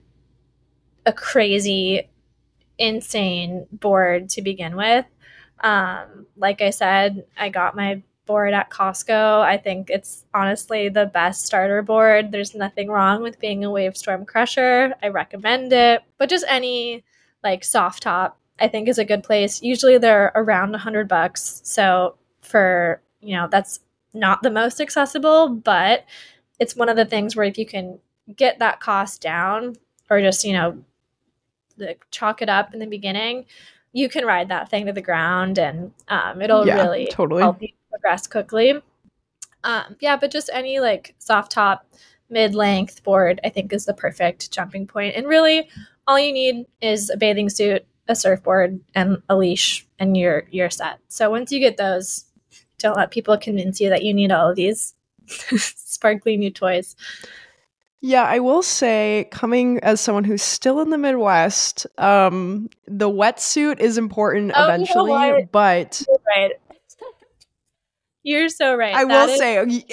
[1.07, 2.09] a crazy,
[2.79, 5.07] insane board to begin with.
[5.61, 9.41] Um, like I said, I got my board at Costco.
[9.41, 12.31] I think it's honestly the best starter board.
[12.31, 14.95] There's nothing wrong with being a wave storm Crusher.
[15.03, 16.03] I recommend it.
[16.19, 17.05] But just any
[17.43, 19.63] like soft top, I think is a good place.
[19.63, 21.61] Usually they're around 100 bucks.
[21.65, 23.81] So for, you know, that's
[24.15, 26.05] not the most accessible, but
[26.59, 27.99] it's one of the things where if you can
[28.37, 29.77] get that cost down
[30.11, 30.83] or just, you know,
[31.77, 33.45] the, chalk it up in the beginning,
[33.93, 37.43] you can ride that thing to the ground and um, it'll yeah, really totally.
[37.43, 38.81] help you progress quickly.
[39.65, 41.87] Um, yeah, but just any like soft top,
[42.31, 45.15] mid length board, I think is the perfect jumping point.
[45.17, 45.69] And really,
[46.07, 50.71] all you need is a bathing suit, a surfboard, and a leash, and you're you're
[50.71, 50.99] set.
[51.09, 52.25] So once you get those,
[52.79, 54.95] don't let people convince you that you need all of these
[55.27, 56.97] sparkly new toys.
[58.01, 63.81] Yeah, I will say, coming as someone who's still in the Midwest, um, the wetsuit
[63.81, 66.03] is important oh, eventually, you know but
[66.37, 66.53] right.
[68.23, 68.95] You're so right.
[68.95, 69.85] I that will is- say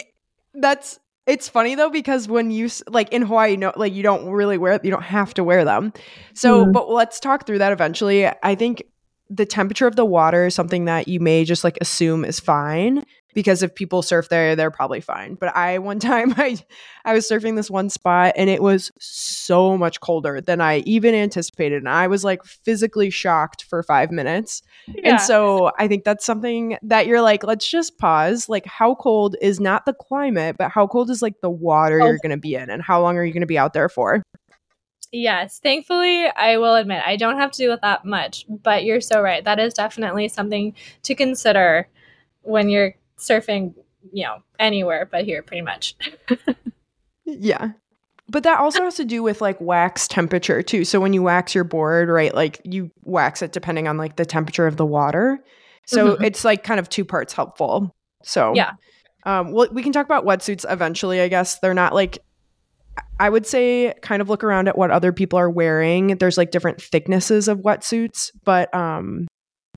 [0.54, 4.28] that's it's funny though because when you like in Hawaii, you know, like you don't
[4.30, 5.94] really wear you don't have to wear them.
[6.34, 6.74] So, mm.
[6.74, 8.28] but let's talk through that eventually.
[8.28, 8.84] I think
[9.30, 13.04] the temperature of the water is something that you may just like assume is fine
[13.36, 16.58] because if people surf there they're probably fine but i one time i
[17.04, 21.13] i was surfing this one spot and it was so much colder than i even
[21.13, 25.12] anticipated and i was like physically shocked for 5 minutes yeah.
[25.12, 29.36] and so i think that's something that you're like let's just pause like how cold
[29.41, 32.06] is not the climate but how cold is like the water oh.
[32.06, 33.89] you're going to be in and how long are you going to be out there
[33.89, 34.24] for
[35.12, 39.00] Yes, thankfully, I will admit I don't have to deal with that much, but you're
[39.00, 39.41] so right.
[39.45, 41.88] That is definitely something to consider
[42.41, 43.73] when you're surfing,
[44.12, 45.95] you know, anywhere but here pretty much.
[47.25, 47.71] yeah.
[48.28, 50.84] But that also has to do with like wax temperature too.
[50.84, 54.25] So when you wax your board, right, like you wax it depending on like the
[54.25, 55.43] temperature of the water.
[55.86, 56.23] So mm-hmm.
[56.23, 57.95] it's like kind of two parts helpful.
[58.23, 58.71] So yeah.
[59.25, 61.21] Um, well, we can talk about wetsuits eventually.
[61.21, 62.19] I guess they're not like
[63.19, 66.17] I would say kind of look around at what other people are wearing.
[66.17, 69.28] There's like different thicknesses of wetsuits, but um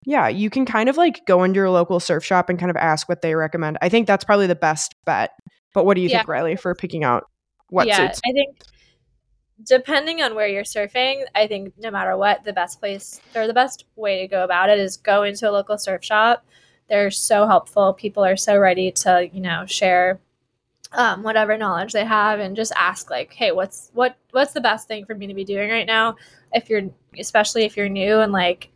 [0.05, 2.77] yeah, you can kind of like go into your local surf shop and kind of
[2.77, 3.79] ask what they recommend.
[3.83, 5.33] I think that's probably the best bet.
[5.75, 6.19] But what do you yeah.
[6.19, 7.25] think, Riley, for picking out
[7.73, 7.87] wetsuits?
[7.87, 8.59] Yeah, I think
[9.67, 13.55] depending on where you're surfing, I think no matter what, the best place or the
[13.55, 16.45] best way to go about it is go into a local surf shop.
[16.89, 17.93] They're so helpful.
[17.93, 20.21] People are so ready to, you know, share
[20.93, 24.89] um, whatever knowledge they have and just ask like, hey, what's what what's the best
[24.89, 26.17] thing for me to be doing right now?
[26.53, 28.71] If you're especially if you're new and like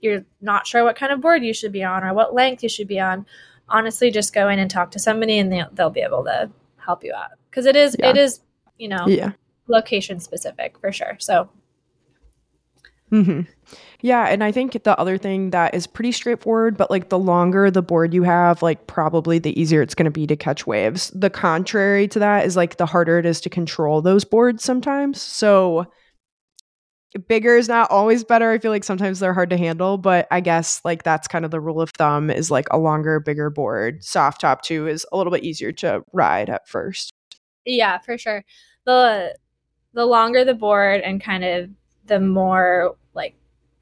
[0.00, 2.68] you're not sure what kind of board you should be on or what length you
[2.68, 3.26] should be on,
[3.68, 7.04] honestly, just go in and talk to somebody and they'll, they'll be able to help
[7.04, 7.30] you out.
[7.50, 8.10] Because it is yeah.
[8.10, 8.40] it is
[8.78, 9.32] you know, Yeah.
[9.68, 11.16] location specific for sure.
[11.18, 11.48] So
[13.10, 13.42] hmm
[14.00, 17.70] Yeah, and I think the other thing that is pretty straightforward, but like the longer
[17.70, 21.10] the board you have, like probably the easier it's going to be to catch waves.
[21.14, 25.20] The contrary to that is like the harder it is to control those boards sometimes.
[25.20, 25.86] So
[27.18, 28.50] bigger is not always better.
[28.50, 31.50] I feel like sometimes they're hard to handle, but I guess like that's kind of
[31.50, 34.04] the rule of thumb is like a longer, bigger board.
[34.04, 37.12] Soft top too is a little bit easier to ride at first.
[37.64, 38.44] yeah, for sure.
[38.84, 39.34] The
[39.92, 41.70] the longer the board and kind of
[42.06, 43.34] the more like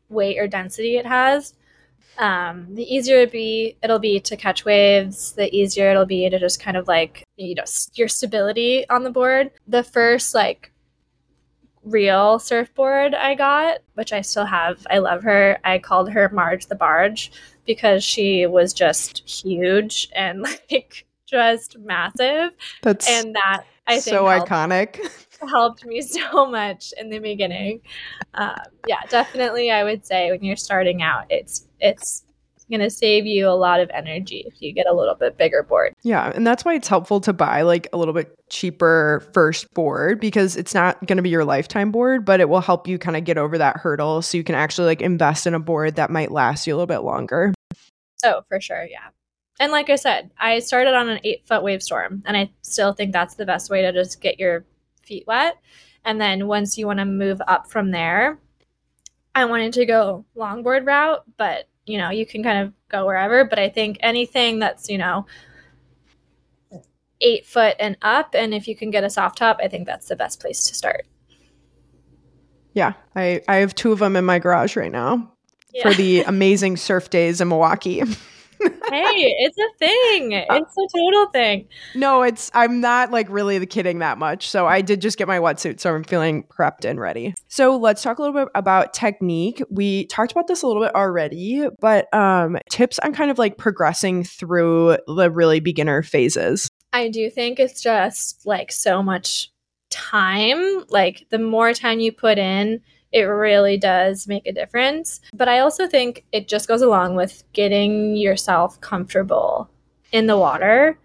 [0.08, 1.54] weight or density it has,
[2.18, 5.32] um, the easier it be it'll be to catch waves.
[5.32, 7.64] The easier it'll be to just kind of like you know
[7.94, 9.50] your stability on the board.
[9.66, 10.72] The first like
[11.90, 15.58] real surfboard I got, which I still have, I love her.
[15.64, 17.30] I called her Marge the Barge
[17.66, 24.26] because she was just huge and like just massive, That's and that I think so
[24.26, 25.26] helped iconic.
[25.48, 27.80] helped me so much in the beginning.
[28.34, 29.70] Um, yeah, definitely.
[29.70, 32.24] I would say when you're starting out, it's it's
[32.70, 35.62] going to save you a lot of energy if you get a little bit bigger
[35.62, 35.94] board.
[36.02, 40.20] Yeah, and that's why it's helpful to buy like a little bit cheaper first board
[40.20, 43.16] because it's not going to be your lifetime board, but it will help you kind
[43.16, 46.10] of get over that hurdle so you can actually like invest in a board that
[46.10, 47.52] might last you a little bit longer.
[48.24, 49.08] Oh, for sure, yeah.
[49.60, 52.92] And like I said, I started on an eight foot wave storm, and I still
[52.92, 54.64] think that's the best way to just get your
[55.02, 55.56] feet wet.
[56.04, 58.38] And then once you want to move up from there,
[59.34, 63.44] I wanted to go longboard route, but you know, you can kind of go wherever.
[63.44, 65.26] But I think anything that's, you know,
[67.20, 70.08] eight foot and up, and if you can get a soft top, I think that's
[70.08, 71.06] the best place to start.
[72.74, 75.32] Yeah, I I have two of them in my garage right now
[75.82, 78.02] for the amazing surf days in Milwaukee.
[78.60, 80.44] hey, it's a thing.
[80.58, 81.68] It's a total thing.
[81.94, 84.48] No, it's I'm not like really the kidding that much.
[84.48, 87.34] So I did just get my wetsuit, so I'm feeling prepped and ready.
[87.48, 89.62] So let's talk a little bit about technique.
[89.70, 93.56] We talked about this a little bit already, but um tips on kind of like
[93.58, 96.68] progressing through the really beginner phases.
[96.92, 99.50] I do think it's just like so much
[99.90, 100.84] time.
[100.88, 102.80] Like the more time you put in,
[103.12, 105.20] it really does make a difference.
[105.32, 109.70] But I also think it just goes along with getting yourself comfortable
[110.12, 110.98] in the water.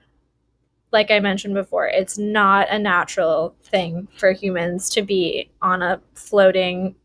[0.91, 6.01] Like I mentioned before, it's not a natural thing for humans to be on a
[6.13, 6.95] floating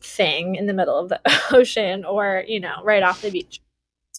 [0.00, 1.20] thing in the middle of the
[1.52, 3.60] ocean or, you know, right off the beach.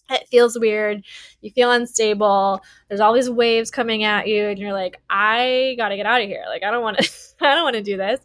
[0.09, 1.03] It feels weird.
[1.41, 2.61] You feel unstable.
[2.87, 6.21] There's all these waves coming at you, and you're like, I got to get out
[6.21, 6.43] of here.
[6.47, 7.09] Like, I don't want to,
[7.41, 8.19] I don't want to do this.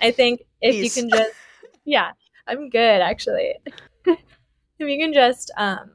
[0.00, 0.96] I think if Peace.
[0.96, 1.32] you can just,
[1.84, 2.12] yeah,
[2.46, 3.54] I'm good actually.
[4.06, 4.18] if
[4.78, 5.90] you can just, um,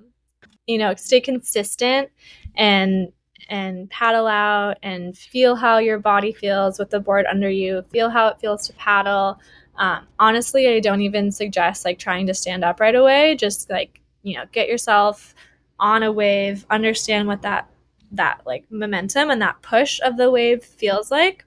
[0.68, 2.10] you know, stay consistent
[2.56, 3.12] and
[3.50, 8.10] and paddle out and feel how your body feels with the board under you, feel
[8.10, 9.40] how it feels to paddle.
[9.78, 13.36] Um, honestly, I don't even suggest like trying to stand up right away.
[13.36, 15.36] Just like you know, get yourself
[15.80, 17.70] on a wave, understand what that
[18.12, 21.46] that like momentum and that push of the wave feels like.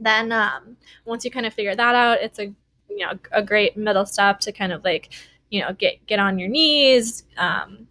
[0.00, 2.46] Then um, once you kind of figure that out, it's a
[2.88, 5.10] you know a great middle step to kind of like
[5.50, 7.86] you know get get on your knees, um,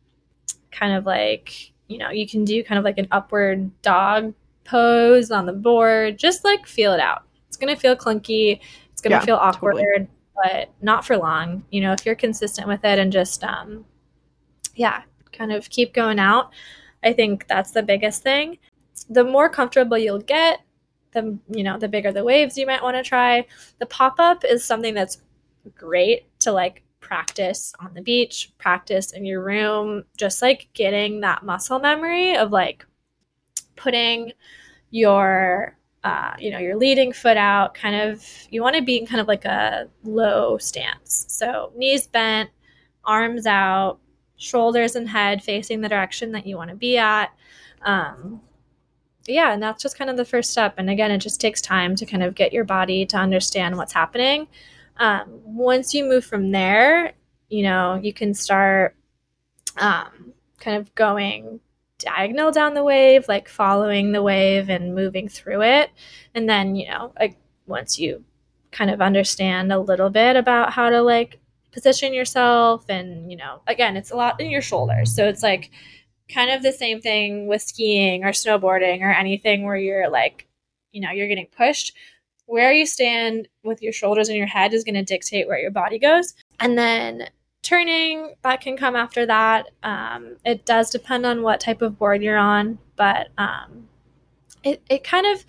[0.71, 4.33] kind of like you know you can do kind of like an upward dog
[4.65, 6.17] pose on the board.
[6.17, 7.23] Just like feel it out.
[7.47, 8.59] It's gonna feel clunky.
[8.91, 10.07] It's gonna Yeah, feel awkward, totally.
[10.35, 11.65] but not for long.
[11.71, 13.85] You know if you're consistent with it and just um,
[14.75, 16.51] yeah, kind of keep going out.
[17.03, 18.57] I think that's the biggest thing.
[19.09, 20.61] The more comfortable you'll get,
[21.11, 23.45] the you know, the bigger the waves you might want to try.
[23.79, 25.21] The pop-up is something that's
[25.75, 31.43] great to like practice on the beach, practice in your room, just like getting that
[31.43, 32.85] muscle memory of like
[33.75, 34.31] putting
[34.89, 39.05] your uh, you know, your leading foot out, kind of you want to be in
[39.05, 41.25] kind of like a low stance.
[41.29, 42.49] So knees bent,
[43.05, 43.99] arms out,
[44.43, 47.31] shoulders and head facing the direction that you want to be at.
[47.81, 48.41] Um,
[49.25, 50.75] yeah, and that's just kind of the first step.
[50.77, 53.93] And again, it just takes time to kind of get your body to understand what's
[53.93, 54.47] happening.
[54.97, 57.13] Um, once you move from there,
[57.49, 58.95] you know, you can start
[59.77, 61.59] um, kind of going
[61.99, 65.89] diagonal down the wave, like following the wave and moving through it.
[66.35, 68.23] And then, you know, like once you
[68.71, 71.39] kind of understand a little bit about how to like
[71.73, 75.15] position yourself and you know again it's a lot in your shoulders.
[75.15, 75.71] So it's like
[76.29, 80.47] kind of the same thing with skiing or snowboarding or anything where you're like
[80.91, 81.93] you know you're getting pushed.
[82.45, 85.71] Where you stand with your shoulders and your head is going to dictate where your
[85.71, 86.33] body goes.
[86.59, 87.29] And then
[87.61, 89.71] turning that can come after that.
[89.81, 93.87] Um, it does depend on what type of board you're on but um,
[94.63, 95.45] it, it kind of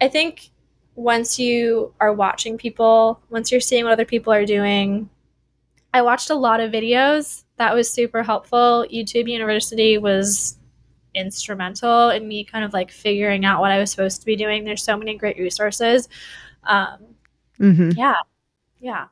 [0.00, 0.50] i think
[0.96, 5.10] once you are watching people, once you're seeing what other people are doing,
[5.94, 7.44] I watched a lot of videos.
[7.56, 8.84] That was super helpful.
[8.92, 10.58] YouTube University was
[11.14, 14.64] instrumental in me kind of like figuring out what I was supposed to be doing.
[14.64, 16.08] There's so many great resources.
[16.64, 16.98] Um,
[17.60, 17.90] mm-hmm.
[17.96, 18.16] Yeah.
[18.80, 19.06] Yeah.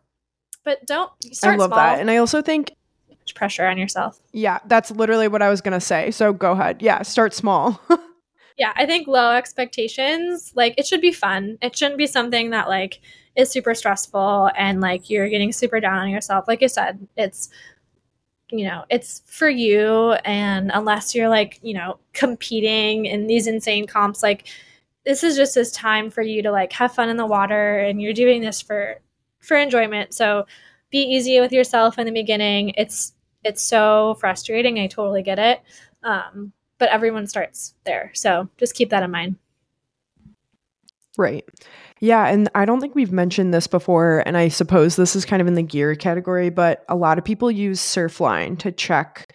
[0.64, 1.78] But don't start I love small.
[1.78, 2.00] that.
[2.00, 2.72] And I also think
[3.36, 4.20] pressure on yourself.
[4.32, 6.10] Yeah, that's literally what I was going to say.
[6.10, 6.82] So go ahead.
[6.82, 7.80] Yeah, start small.
[8.58, 11.58] yeah, I think low expectations, like it should be fun.
[11.62, 13.00] It shouldn't be something that like
[13.36, 16.46] is super stressful and like you're getting super down on yourself.
[16.48, 17.50] Like I said, it's
[18.50, 23.86] you know, it's for you and unless you're like, you know, competing in these insane
[23.86, 24.46] comps like
[25.04, 28.00] this is just this time for you to like have fun in the water and
[28.00, 29.00] you're doing this for
[29.40, 30.14] for enjoyment.
[30.14, 30.46] So
[30.90, 32.74] be easy with yourself in the beginning.
[32.76, 34.78] It's it's so frustrating.
[34.78, 35.62] I totally get it.
[36.04, 38.10] Um, but everyone starts there.
[38.14, 39.36] So just keep that in mind.
[41.16, 41.44] Right.
[42.02, 42.26] Yeah.
[42.26, 44.24] And I don't think we've mentioned this before.
[44.26, 47.24] And I suppose this is kind of in the gear category, but a lot of
[47.24, 49.32] people use Surfline to check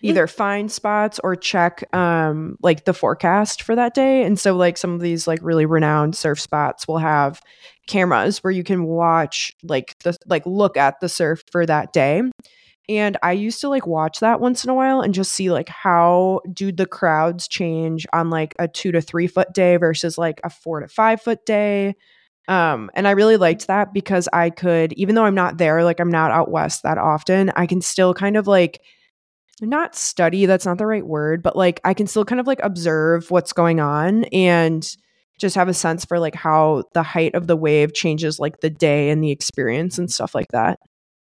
[0.00, 0.06] mm-hmm.
[0.06, 4.76] either find spots or check um like the forecast for that day and so like
[4.76, 7.40] some of these like really renowned surf spots will have
[7.86, 12.22] cameras where you can watch like the like look at the surf for that day
[12.88, 15.68] and I used to like watch that once in a while and just see like
[15.68, 20.40] how do the crowds change on like a two to three foot day versus like
[20.42, 21.94] a four to five foot day.
[22.48, 26.00] Um, and I really liked that because I could, even though I'm not there, like
[26.00, 28.80] I'm not out west that often, I can still kind of like
[29.60, 32.60] not study, that's not the right word, but like I can still kind of like
[32.62, 34.84] observe what's going on and
[35.38, 38.70] just have a sense for like how the height of the wave changes like the
[38.70, 40.80] day and the experience and stuff like that.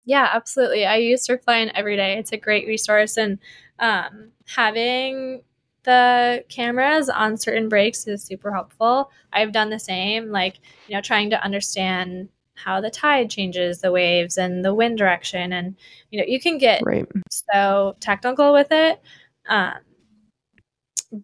[0.05, 0.87] Yeah, absolutely.
[0.87, 2.19] I use Surfline every day.
[2.19, 3.39] It's a great resource, and
[3.79, 5.43] um, having
[5.85, 9.11] the cameras on certain breaks is super helpful.
[9.33, 13.93] I've done the same, like you know, trying to understand how the tide changes the
[13.93, 15.77] waves and the wind direction, and
[16.11, 17.07] you know, you can get right.
[17.31, 19.01] so technical with it.
[19.49, 19.79] Um,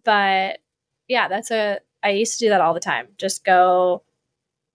[0.03, 0.59] but
[1.07, 1.79] yeah, that's a.
[2.03, 3.07] I used to do that all the time.
[3.17, 4.03] Just go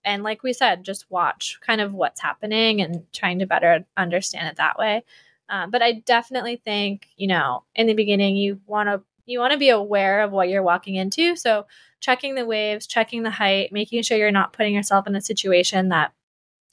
[0.04, 4.48] and like we said just watch kind of what's happening and trying to better understand
[4.48, 5.04] it that way
[5.48, 9.52] um, but i definitely think you know in the beginning you want to you want
[9.52, 11.66] to be aware of what you're walking into so
[12.00, 15.88] checking the waves checking the height making sure you're not putting yourself in a situation
[15.88, 16.12] that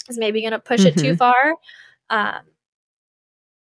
[0.09, 0.99] is maybe going to push mm-hmm.
[0.99, 1.15] it too mm-hmm.
[1.15, 1.55] far
[2.09, 2.41] um,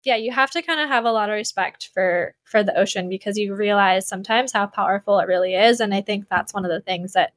[0.03, 3.09] yeah you have to kind of have a lot of respect for for the ocean
[3.09, 6.71] because you realize sometimes how powerful it really is and i think that's one of
[6.71, 7.33] the things that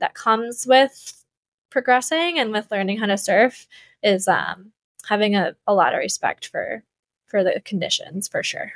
[0.00, 1.24] that comes with
[1.70, 3.66] progressing and with learning how to surf
[4.02, 4.72] is um,
[5.08, 6.82] having a, a lot of respect for
[7.26, 8.72] for the conditions for sure.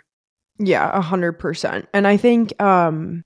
[0.59, 1.89] Yeah, a hundred percent.
[1.95, 3.25] And I think um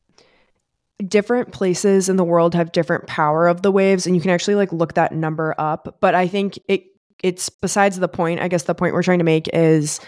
[1.06, 4.54] different places in the world have different power of the waves and you can actually
[4.54, 5.98] like look that number up.
[6.00, 6.84] But I think it
[7.22, 8.40] it's besides the point.
[8.40, 10.00] I guess the point we're trying to make is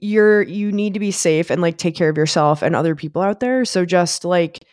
[0.00, 3.22] you're you need to be safe and like take care of yourself and other people
[3.22, 3.64] out there.
[3.64, 4.64] So just like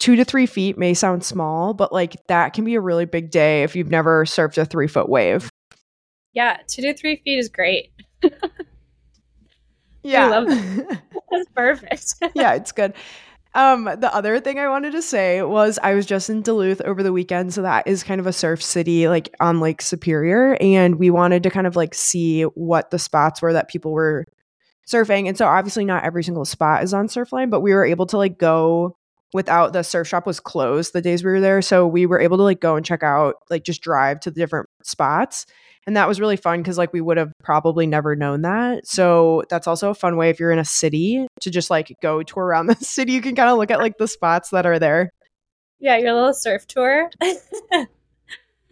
[0.00, 3.30] two to three feet may sound small, but like that can be a really big
[3.30, 5.50] day if you've never surfed a three foot wave.
[6.32, 7.92] Yeah, two to three feet is great.
[10.02, 10.26] yeah.
[10.26, 11.02] I love that.
[11.30, 12.14] That's perfect.
[12.34, 12.94] yeah, it's good.
[13.56, 17.04] Um, the other thing I wanted to say was I was just in Duluth over
[17.04, 20.96] the weekend, so that is kind of a surf city, like on Lake Superior, and
[20.96, 24.26] we wanted to kind of like see what the spots were that people were
[24.88, 25.28] surfing.
[25.28, 28.18] And so obviously not every single spot is on Surfline, but we were able to
[28.18, 28.96] like go
[29.34, 32.36] without the surf shop was closed the days we were there so we were able
[32.38, 35.44] to like go and check out like just drive to the different spots
[35.86, 39.42] and that was really fun because like we would have probably never known that so
[39.50, 42.44] that's also a fun way if you're in a city to just like go tour
[42.44, 45.10] around the city you can kind of look at like the spots that are there
[45.80, 47.10] yeah your little surf tour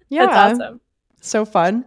[0.09, 0.81] yeah that's awesome
[1.20, 1.85] so fun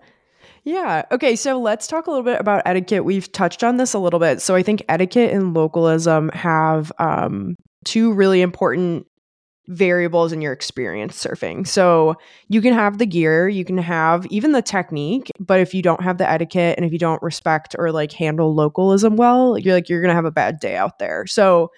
[0.68, 1.06] yeah.
[1.12, 1.36] Okay.
[1.36, 3.06] So let's talk a little bit about etiquette.
[3.06, 4.42] We've touched on this a little bit.
[4.42, 9.08] So I think etiquette and localism have um, two really important
[9.68, 11.66] variables in your experience surfing.
[11.68, 12.16] So
[12.50, 16.02] you can have the gear, you can have even the technique, but if you don't
[16.02, 19.90] have the etiquette and if you don't respect or like handle localism well, you're like
[19.90, 21.26] you're going to have a bad day out there.
[21.26, 21.72] So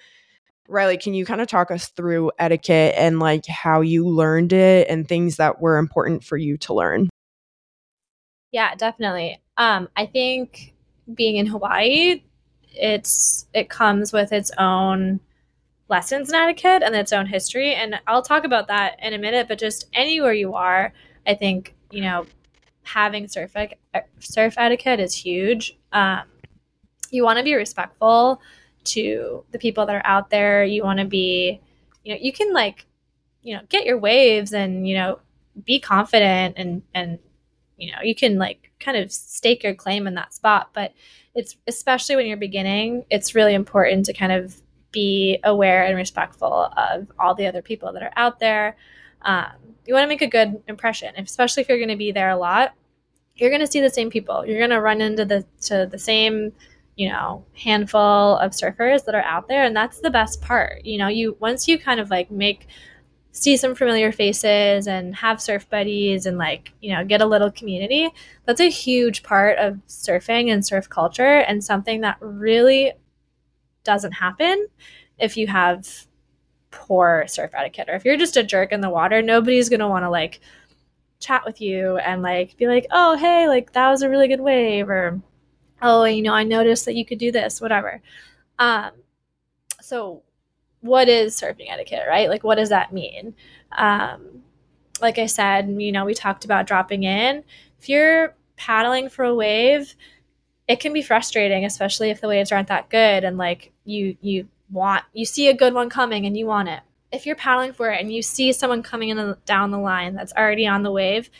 [0.68, 4.86] Riley, can you kind of talk us through etiquette and like how you learned it
[4.90, 7.08] and things that were important for you to learn?
[8.52, 9.40] Yeah, definitely.
[9.56, 10.74] Um I think
[11.14, 12.22] being in Hawaii,
[12.74, 15.20] it's it comes with its own
[15.88, 17.74] lessons in etiquette and its own history.
[17.74, 20.92] And I'll talk about that in a minute, but just anywhere you are,
[21.26, 22.26] I think, you know,
[22.82, 23.54] having surf,
[24.20, 25.78] surf etiquette is huge.
[25.92, 26.22] Um,
[27.10, 28.40] you want to be respectful
[28.84, 30.64] to the people that are out there.
[30.64, 31.60] You want to be,
[32.04, 32.86] you know, you can like,
[33.42, 35.20] you know, get your waves and, you know,
[35.64, 37.18] be confident and, and,
[37.76, 40.70] you know, you can like kind of stake your claim in that spot.
[40.72, 40.92] But
[41.34, 44.60] it's especially when you're beginning, it's really important to kind of
[44.92, 48.76] be aware and respectful of all the other people that are out there.
[49.22, 49.52] Um,
[49.86, 52.36] you want to make a good impression, especially if you're going to be there a
[52.36, 52.74] lot.
[53.36, 54.44] You're going to see the same people.
[54.44, 56.52] You're going to run into the to the same,
[56.96, 60.84] you know, handful of surfers that are out there, and that's the best part.
[60.84, 62.66] You know, you once you kind of like make
[63.32, 67.50] see some familiar faces and have surf buddies and like you know get a little
[67.50, 68.10] community
[68.46, 72.92] that's a huge part of surfing and surf culture and something that really
[73.88, 74.66] doesn't happen
[75.18, 75.88] if you have
[76.70, 79.88] poor surf etiquette or if you're just a jerk in the water nobody's going to
[79.88, 80.40] want to like
[81.20, 84.42] chat with you and like be like oh hey like that was a really good
[84.42, 85.18] wave or
[85.80, 88.02] oh you know i noticed that you could do this whatever.
[88.58, 88.90] Um
[89.80, 90.22] so
[90.80, 92.28] what is surfing etiquette right?
[92.28, 93.34] Like what does that mean?
[93.72, 94.42] Um
[95.00, 97.42] like i said you know we talked about dropping in.
[97.80, 99.94] If you're paddling for a wave
[100.68, 104.46] it can be frustrating especially if the waves aren't that good and like you you
[104.70, 106.80] want you see a good one coming and you want it.
[107.10, 110.34] If you're paddling for it and you see someone coming in down the line that's
[110.34, 111.30] already on the wave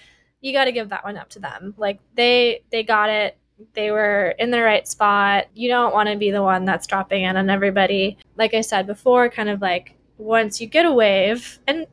[0.40, 1.74] you got to give that one up to them.
[1.76, 3.36] Like they they got it.
[3.74, 5.46] They were in the right spot.
[5.54, 8.18] You don't want to be the one that's dropping in on everybody.
[8.36, 11.86] Like i said before kind of like once you get a wave and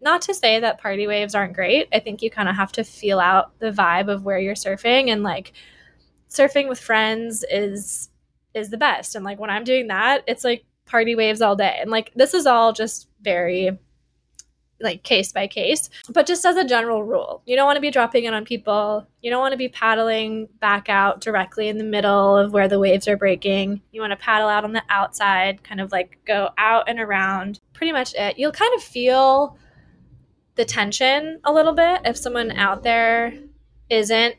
[0.00, 1.88] not to say that party waves aren't great.
[1.92, 5.08] I think you kind of have to feel out the vibe of where you're surfing
[5.08, 5.52] and like
[6.34, 8.10] surfing with friends is
[8.54, 11.78] is the best and like when i'm doing that it's like party waves all day.
[11.80, 13.78] And like this is all just very
[14.80, 17.90] like case by case, but just as a general rule, you don't want to be
[17.90, 19.06] dropping in on people.
[19.22, 22.78] You don't want to be paddling back out directly in the middle of where the
[22.78, 23.80] waves are breaking.
[23.92, 27.60] You want to paddle out on the outside, kind of like go out and around.
[27.72, 28.38] Pretty much it.
[28.38, 29.56] You'll kind of feel
[30.56, 33.32] the tension a little bit if someone out there
[33.88, 34.36] isn't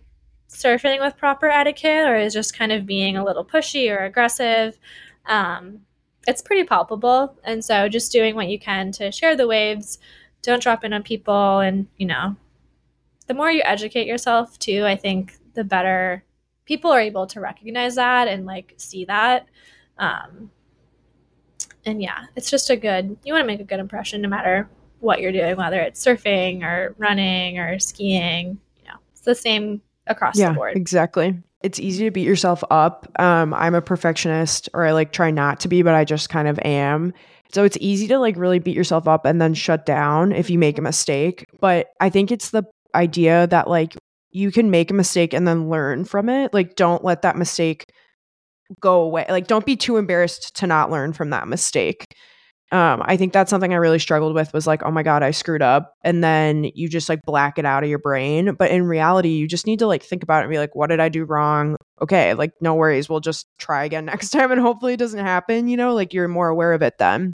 [0.50, 4.78] surfing with proper etiquette or is just kind of being a little pushy or aggressive.
[5.26, 5.82] Um,
[6.28, 7.38] it's pretty palpable.
[7.44, 10.00] And so just doing what you can to share the waves,
[10.42, 11.60] don't drop in on people.
[11.60, 12.36] And, you know,
[13.28, 16.24] the more you educate yourself too, I think the better
[16.66, 19.48] people are able to recognize that and like see that.
[19.98, 20.52] Um,
[21.86, 24.68] and yeah, it's just a good, you want to make a good impression no matter
[25.00, 28.60] what you're doing, whether it's surfing or running or skiing.
[28.78, 30.78] You know, it's the same across yeah, the board.
[30.78, 33.12] Exactly it's easy to beat yourself up.
[33.18, 36.48] Um, I'm a perfectionist, or I like try not to be, but I just kind
[36.48, 37.12] of am.
[37.52, 40.60] So it's easy to like really beat yourself up and then shut down if you
[40.60, 41.44] make a mistake.
[41.60, 43.96] But I think it's the idea that like
[44.30, 46.54] you can make a mistake and then learn from it.
[46.54, 47.86] Like, don't let that mistake
[48.80, 49.26] go away.
[49.28, 52.06] Like, don't be too embarrassed to not learn from that mistake
[52.72, 55.32] um, I think that's something I really struggled with was like, oh my God, I
[55.32, 55.94] screwed up.
[56.04, 58.56] And then you just like black it out of your brain.
[58.56, 60.88] But in reality, you just need to like think about it and be like, what
[60.88, 61.78] did I do wrong?
[62.02, 63.08] Okay, like no worries.
[63.08, 65.68] We'll just try again next time and hopefully it doesn't happen.
[65.68, 67.34] You know, like you're more aware of it then.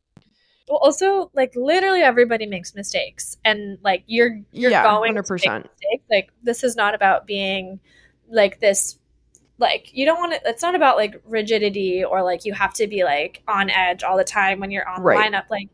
[0.67, 5.25] Well, also, like literally everybody makes mistakes, and like you're you're yeah, going 100%.
[5.25, 6.03] to make mistakes.
[6.09, 7.81] Like this is not about being
[8.29, 8.97] like this
[9.61, 12.87] like you don't want to it's not about like rigidity or like you have to
[12.87, 15.31] be like on edge all the time when you're on right.
[15.31, 15.69] lineup like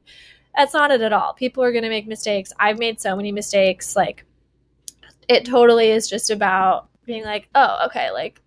[0.56, 1.34] that's not it at all.
[1.34, 2.52] People are going to make mistakes.
[2.60, 4.26] I've made so many mistakes like
[5.30, 8.42] it totally is just about being like oh okay like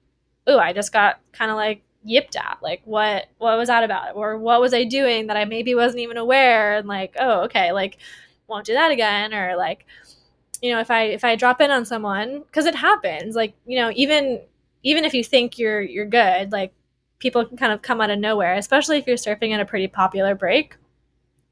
[0.46, 4.14] oh i just got kind of like yipped at like what what was that about?
[4.14, 6.76] Or what was i doing that i maybe wasn't even aware?
[6.76, 7.98] And like oh okay like
[8.46, 9.32] won't do that again.
[9.32, 9.86] Or like
[10.60, 13.78] you know if i if i drop in on someone because it happens like you
[13.78, 14.40] know even
[14.82, 16.72] even if you think you're you're good, like
[17.18, 19.86] people can kind of come out of nowhere, especially if you're surfing in a pretty
[19.88, 20.76] popular break.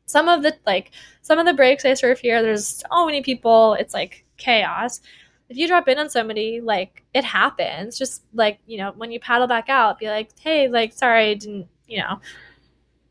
[0.06, 0.90] Some of the like
[1.22, 5.00] some of the breaks I surf here, there's so many people, it's like chaos.
[5.48, 7.98] If you drop in on somebody, like it happens.
[7.98, 11.34] Just like, you know, when you paddle back out, be like, hey, like, sorry, I
[11.34, 12.20] didn't, you know,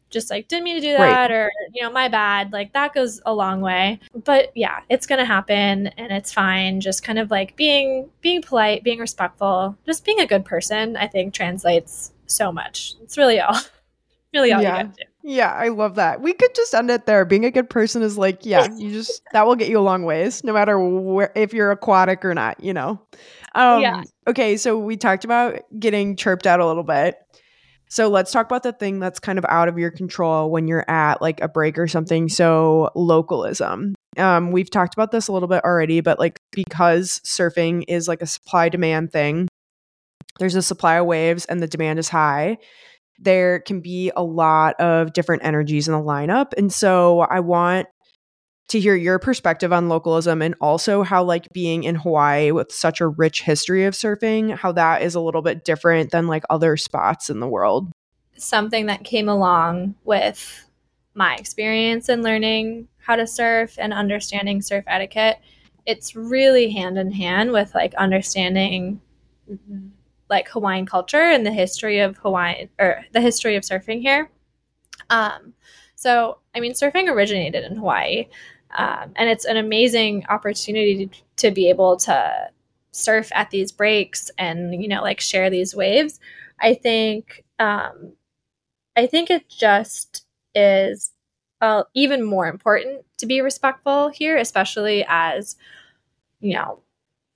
[0.10, 1.32] just like didn't mean to do that right.
[1.32, 4.00] or you know my bad like that goes a long way.
[4.24, 6.82] But yeah it's gonna happen and it's fine.
[6.82, 11.08] Just kind of like being being polite being respectful just being a good person i
[11.08, 12.96] think translates so much.
[13.02, 13.58] It's really all
[14.34, 14.78] really all yeah.
[14.78, 16.22] you get to yeah i love that.
[16.22, 17.26] We could just end it there.
[17.26, 20.04] Being a good person is like yeah you just that will get you a long
[20.04, 23.02] ways no matter where if you're aquatic or not you know?
[23.56, 24.04] Um yeah.
[24.28, 27.18] okay so we talked about getting chirped out a little bit
[27.90, 30.90] so let's talk about the thing that's kind of out of your control when you're
[30.90, 32.30] at like a break or something.
[32.30, 33.96] So localism.
[34.18, 38.22] Um, we've talked about this a little bit already, but like because surfing is like
[38.22, 39.48] a supply demand thing,
[40.40, 42.58] there's a supply of waves and the demand is high.
[43.20, 46.54] There can be a lot of different energies in the lineup.
[46.58, 47.88] And so I want
[48.70, 53.00] to hear your perspective on localism and also how like being in Hawaii with such
[53.00, 56.76] a rich history of surfing, how that is a little bit different than like other
[56.76, 57.92] spots in the world.
[58.38, 60.66] Something that came along with
[61.14, 65.40] my experience in learning how to surf and understanding surf etiquette,
[65.86, 69.02] it's really hand in hand with like understanding
[70.30, 74.30] like Hawaiian culture and the history of Hawaii or the history of surfing here.
[75.10, 75.54] Um,
[75.96, 78.28] so, I mean, surfing originated in Hawaii,
[78.78, 82.50] um, and it's an amazing opportunity to, to be able to
[82.92, 86.20] surf at these breaks and you know like share these waves.
[86.60, 88.14] I think um,
[88.96, 90.26] I think it just
[90.56, 91.12] is
[91.62, 95.56] uh, even more important to be respectful here, especially as
[96.40, 96.80] you know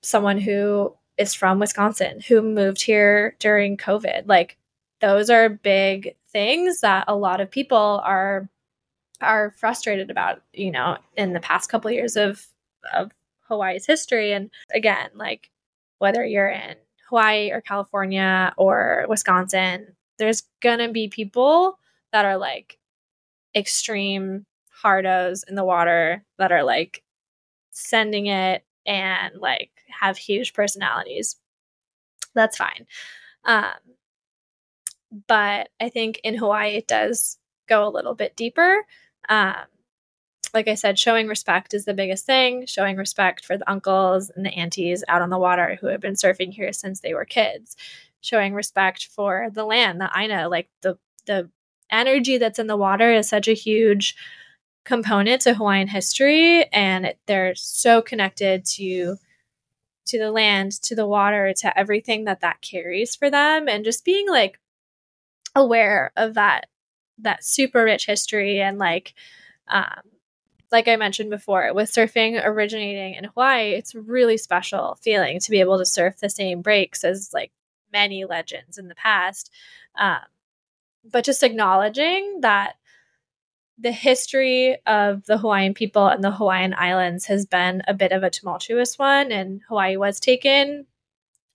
[0.04, 4.24] someone who is from Wisconsin who moved here during COVID.
[4.28, 4.58] Like
[5.02, 8.48] those are big things that a lot of people are
[9.22, 12.46] are frustrated about, you know, in the past couple of years of
[12.94, 13.12] of
[13.42, 15.50] Hawaii's history and again, like
[16.00, 16.76] whether you're in
[17.10, 20.44] Hawaii or California or Wisconsin, there's
[20.80, 21.78] to be people
[22.12, 22.80] that are like
[23.56, 24.46] extreme
[24.84, 27.04] hardos in the water that are like
[27.72, 31.36] sending it and like have huge personalities.
[32.34, 32.88] That's fine.
[33.46, 33.74] Um,
[35.28, 38.86] but I think in Hawaii it does go a little bit deeper.
[39.30, 39.56] Um,
[40.54, 42.66] like I said, showing respect is the biggest thing.
[42.66, 46.16] Showing respect for the uncles and the aunties out on the water who have been
[46.16, 47.76] surfing here since they were kids.
[48.22, 51.50] Showing respect for the land, the Aina, like the the
[51.90, 54.16] energy that's in the water is such a huge
[54.84, 59.18] component to Hawaiian history, and they're so connected to
[60.08, 64.04] to the land, to the water, to everything that that carries for them, and just
[64.04, 64.60] being like
[65.56, 66.68] aware of that
[67.22, 69.14] that super rich history and like
[69.68, 70.02] um
[70.72, 75.52] like I mentioned before, with surfing originating in Hawaii, it's a really special feeling to
[75.52, 77.52] be able to surf the same breaks as like
[77.92, 79.52] many legends in the past.
[79.96, 80.22] Um,
[81.04, 82.76] but just acknowledging that
[83.78, 88.24] the history of the Hawaiian people and the Hawaiian Islands has been a bit of
[88.24, 90.86] a tumultuous one, and Hawaii was taken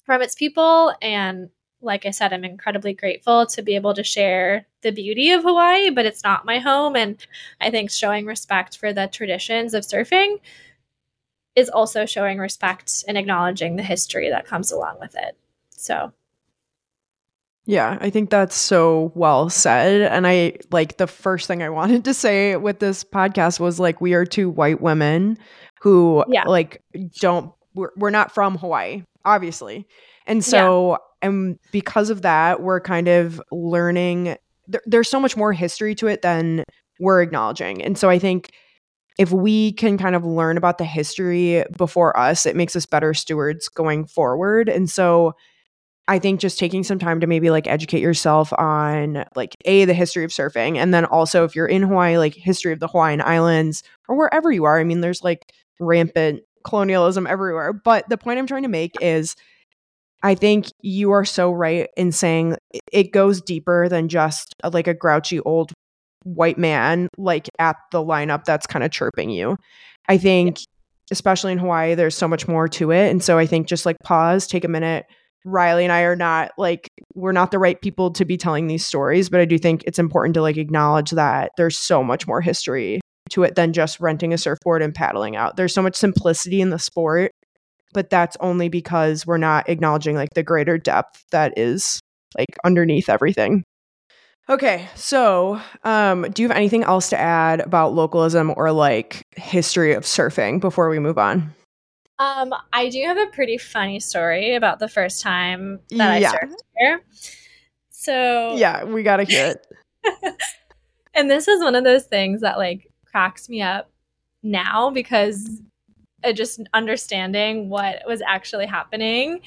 [0.05, 0.93] from its people.
[1.01, 1.51] And
[1.87, 5.91] like I said, I'm incredibly grateful to be able to share the beauty of Hawaii,
[5.91, 6.97] but it's not my home.
[6.97, 7.24] And
[7.61, 10.41] I think showing respect for the traditions of surfing
[11.55, 15.37] is also showing respect and acknowledging the history that comes along with it.
[15.70, 16.12] So
[17.66, 20.03] yeah, I think that's so well said.
[20.03, 24.01] And I like the first thing I wanted to say with this podcast was like,
[24.01, 25.39] we are two white women
[25.80, 26.45] who yeah.
[26.45, 26.82] like
[27.18, 29.87] don't, we're, we're not from Hawaii, obviously.
[30.27, 31.29] And so, yeah.
[31.29, 36.07] and because of that, we're kind of learning, there, there's so much more history to
[36.07, 36.64] it than
[36.99, 37.83] we're acknowledging.
[37.83, 38.51] And so I think
[39.18, 43.14] if we can kind of learn about the history before us, it makes us better
[43.14, 44.68] stewards going forward.
[44.68, 45.35] And so,
[46.09, 49.95] I think just taking some time to maybe like educate yourself on like a the
[49.95, 53.20] history of surfing and then also if you're in Hawaii like history of the Hawaiian
[53.20, 54.79] Islands or wherever you are.
[54.79, 57.72] I mean there's like rampant colonialism everywhere.
[57.72, 59.37] But the point I'm trying to make is
[60.27, 62.57] I think you are so right in saying
[62.93, 65.72] it goes deeper than just a, like a grouchy old
[66.24, 69.57] white man like at the lineup that's kind of chirping you.
[70.09, 70.59] I think
[71.12, 73.99] especially in Hawaii there's so much more to it and so I think just like
[74.03, 75.07] pause, take a minute
[75.45, 78.85] Riley and I are not like we're not the right people to be telling these
[78.85, 82.41] stories, but I do think it's important to like acknowledge that there's so much more
[82.41, 83.01] history
[83.31, 85.57] to it than just renting a surfboard and paddling out.
[85.57, 87.31] There's so much simplicity in the sport,
[87.97, 91.99] but that's only because we're not acknowledging like the greater depth that is
[92.37, 93.65] like underneath everything.
[94.51, 99.95] Okay, so um, do you have anything else to add about localism or like history
[99.95, 101.55] of surfing before we move on?
[102.19, 106.33] Um, I do have a pretty funny story about the first time that yeah.
[106.33, 107.03] I surfed here.
[107.89, 109.67] So yeah, we gotta hear it.
[111.15, 113.91] and this is one of those things that like cracks me up
[114.43, 115.63] now because
[116.33, 119.41] just understanding what was actually happening.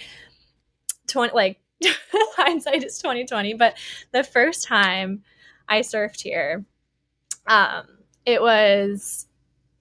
[1.07, 1.59] Twenty like
[2.35, 3.77] hindsight is twenty twenty, but
[4.11, 5.23] the first time
[5.67, 6.65] I surfed here,
[7.47, 7.85] um,
[8.25, 9.27] it was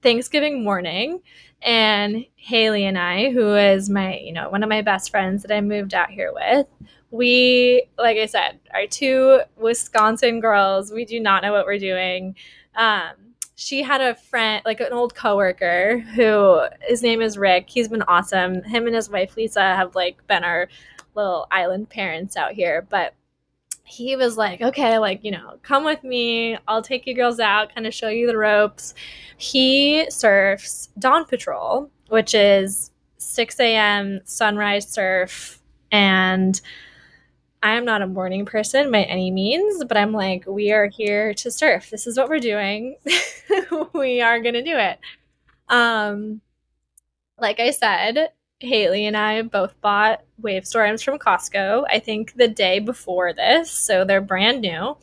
[0.02, 1.20] Thanksgiving morning
[1.62, 5.54] and Haley and I, who is my, you know, one of my best friends that
[5.54, 6.66] I moved out here with,
[7.10, 10.92] we, like I said, are two Wisconsin girls.
[10.92, 12.36] We do not know what we're doing.
[12.76, 13.12] Um,
[13.60, 17.68] she had a friend, like an old coworker, who his name is Rick.
[17.68, 18.62] He's been awesome.
[18.62, 20.68] Him and his wife Lisa have like been our
[21.16, 22.86] little island parents out here.
[22.88, 23.14] But
[23.82, 26.56] he was like, okay, like, you know, come with me.
[26.68, 28.94] I'll take you girls out, kind of show you the ropes.
[29.38, 34.20] He surfs Dawn Patrol, which is 6 a.m.
[34.22, 35.60] sunrise surf.
[35.90, 36.60] And
[37.62, 41.34] I am not a morning person by any means, but I'm like, we are here
[41.34, 41.90] to surf.
[41.90, 42.96] This is what we're doing.
[43.92, 44.98] we are going to do it.
[45.68, 46.40] Um,
[47.38, 48.30] like I said,
[48.60, 53.70] Haley and I both bought Wavestorms from Costco, I think the day before this.
[53.70, 54.96] So they're brand new.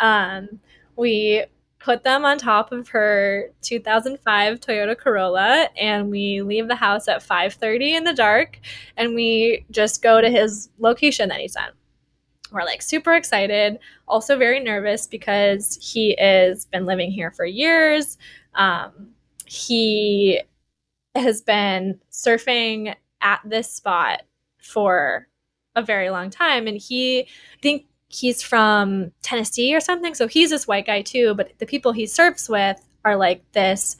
[0.00, 0.60] Um,
[0.96, 1.44] we
[1.78, 7.22] put them on top of her 2005 Toyota Corolla and we leave the house at
[7.22, 8.58] 5:30 in the dark
[8.98, 11.72] and we just go to his location that he sent.
[12.52, 13.78] We're like super excited,
[14.08, 18.18] also very nervous because he has been living here for years.
[18.54, 19.10] Um,
[19.46, 20.42] he
[21.14, 24.22] has been surfing at this spot
[24.58, 25.28] for
[25.74, 30.50] a very long time and he I think he's from Tennessee or something so he's
[30.50, 33.96] this white guy too but the people he surfs with are like this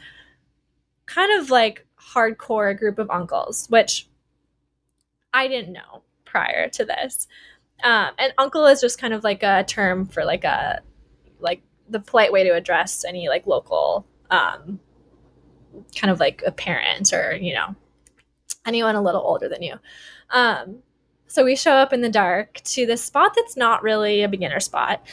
[1.06, 4.08] kind of like hardcore group of uncles which
[5.32, 7.28] I didn't know prior to this
[7.82, 10.80] um, and uncle is just kind of like a term for like a
[11.40, 14.78] like the polite way to address any like local um,
[15.96, 17.74] kind of like a parent or you know
[18.66, 19.74] anyone a little older than you.
[20.30, 20.82] Um,
[21.26, 24.60] so we show up in the dark to this spot that's not really a beginner
[24.60, 25.06] spot.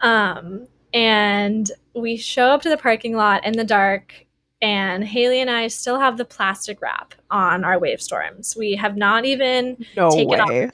[0.00, 4.26] Um, and we show up to the parking lot in the dark
[4.60, 8.56] and haley and i still have the plastic wrap on our Wavestorms.
[8.56, 10.66] We have not even no taken way.
[10.66, 10.72] off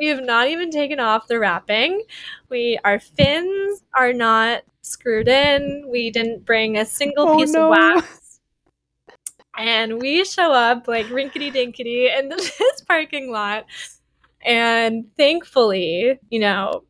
[0.00, 2.02] we have not even taken off the wrapping.
[2.48, 5.86] We our fins are not screwed in.
[5.90, 7.64] We didn't bring a single Oh, piece no.
[7.64, 8.40] of wax.
[9.58, 13.66] And we show up like rinkety dinkety in this parking lot.
[14.44, 16.84] And thankfully, you know,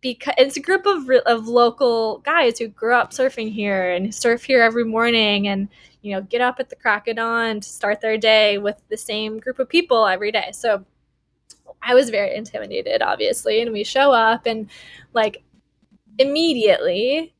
[0.00, 4.44] because it's a group of of local guys who grew up surfing here and surf
[4.44, 5.68] here every morning and
[6.02, 8.96] you know get up at the crack of dawn to start their day with the
[8.96, 10.50] same group of people every day.
[10.52, 10.84] So
[11.84, 14.68] I was very intimidated, obviously, and we show up and
[15.12, 15.42] like
[16.18, 17.34] immediately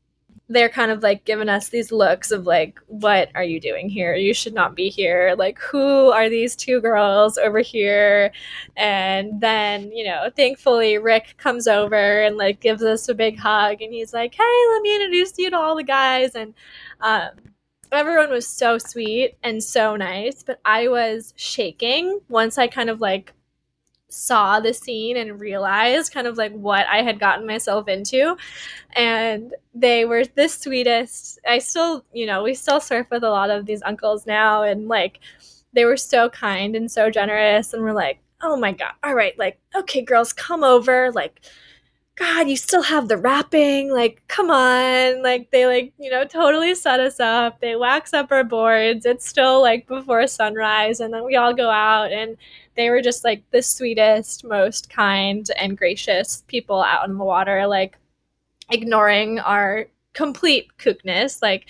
[0.47, 4.13] they're kind of like giving us these looks of like, what are you doing here?
[4.13, 5.33] You should not be here.
[5.37, 8.31] Like, who are these two girls over here?
[8.77, 13.81] And then, you know, thankfully Rick comes over and like gives us a big hug
[13.81, 16.35] and he's like, hey, let me introduce you to all the guys.
[16.35, 16.53] And
[17.01, 17.29] um,
[17.91, 23.01] everyone was so sweet and so nice, but I was shaking once I kind of
[23.01, 23.33] like
[24.15, 28.37] saw the scene and realized kind of like what I had gotten myself into.
[28.95, 31.39] And they were the sweetest.
[31.47, 34.87] I still, you know, we still surf with a lot of these uncles now and
[34.87, 35.19] like
[35.73, 38.93] they were so kind and so generous and we're like, "Oh my god.
[39.03, 41.11] All right, like okay, girls, come over.
[41.11, 41.41] Like
[42.15, 43.91] God, you still have the wrapping.
[43.91, 45.21] Like, come on.
[45.21, 47.59] Like, they, like, you know, totally set us up.
[47.59, 49.05] They wax up our boards.
[49.05, 51.01] It's still, like, before sunrise.
[51.01, 52.13] And then we all go out.
[52.13, 52.37] And
[52.75, 57.67] they were just, like, the sweetest, most kind and gracious people out in the water,
[57.67, 57.97] like,
[58.69, 61.41] ignoring our complete kookness.
[61.41, 61.67] Like,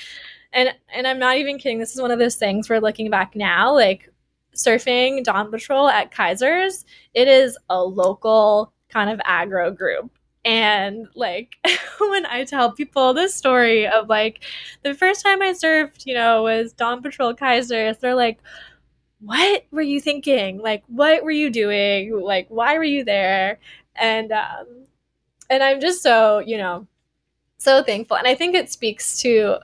[0.53, 1.79] and, and I'm not even kidding.
[1.79, 4.09] This is one of those things we're looking back now, like,
[4.55, 10.09] surfing Dawn Patrol at Kaiser's, it is a local kind of aggro group
[10.45, 11.55] and like
[11.99, 14.43] when I tell people this story of like
[14.83, 18.39] the first time I surfed, you know, was Dawn Patrol Kaiser's, they're like,
[19.25, 20.59] "What were you thinking?
[20.59, 22.19] Like, what were you doing?
[22.21, 23.59] Like, why were you there?"
[23.95, 24.67] And um,
[25.49, 26.87] and I'm just so you know,
[27.57, 29.57] so thankful, and I think it speaks to,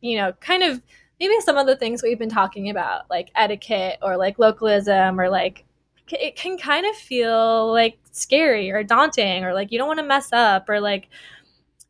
[0.00, 0.82] you know, kind of
[1.20, 5.28] maybe some of the things we've been talking about, like etiquette or like localism or
[5.28, 5.64] like
[6.12, 10.04] it can kind of feel like scary or daunting or like you don't want to
[10.06, 11.08] mess up or like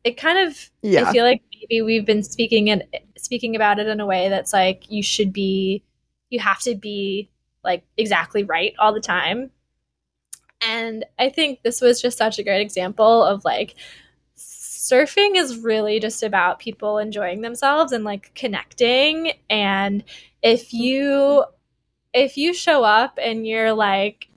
[0.03, 1.09] it kind of Yeah.
[1.09, 2.83] I feel like maybe we've been speaking and
[3.17, 5.83] speaking about it in a way that's like you should be
[6.31, 7.29] you have to be
[7.63, 9.51] like exactly right all the time.
[10.67, 13.75] And I think this was just such a great example of like
[14.37, 20.03] surfing is really just about people enjoying themselves and like connecting and
[20.41, 21.43] if you
[22.13, 24.27] if you show up and you're like,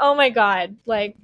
[0.00, 1.16] oh my God, like,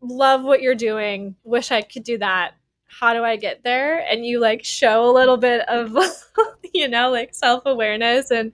[0.00, 2.52] love what you're doing, wish I could do that.
[2.86, 3.98] How do I get there?
[4.10, 5.96] And you like show a little bit of,
[6.74, 8.52] you know, like self awareness and,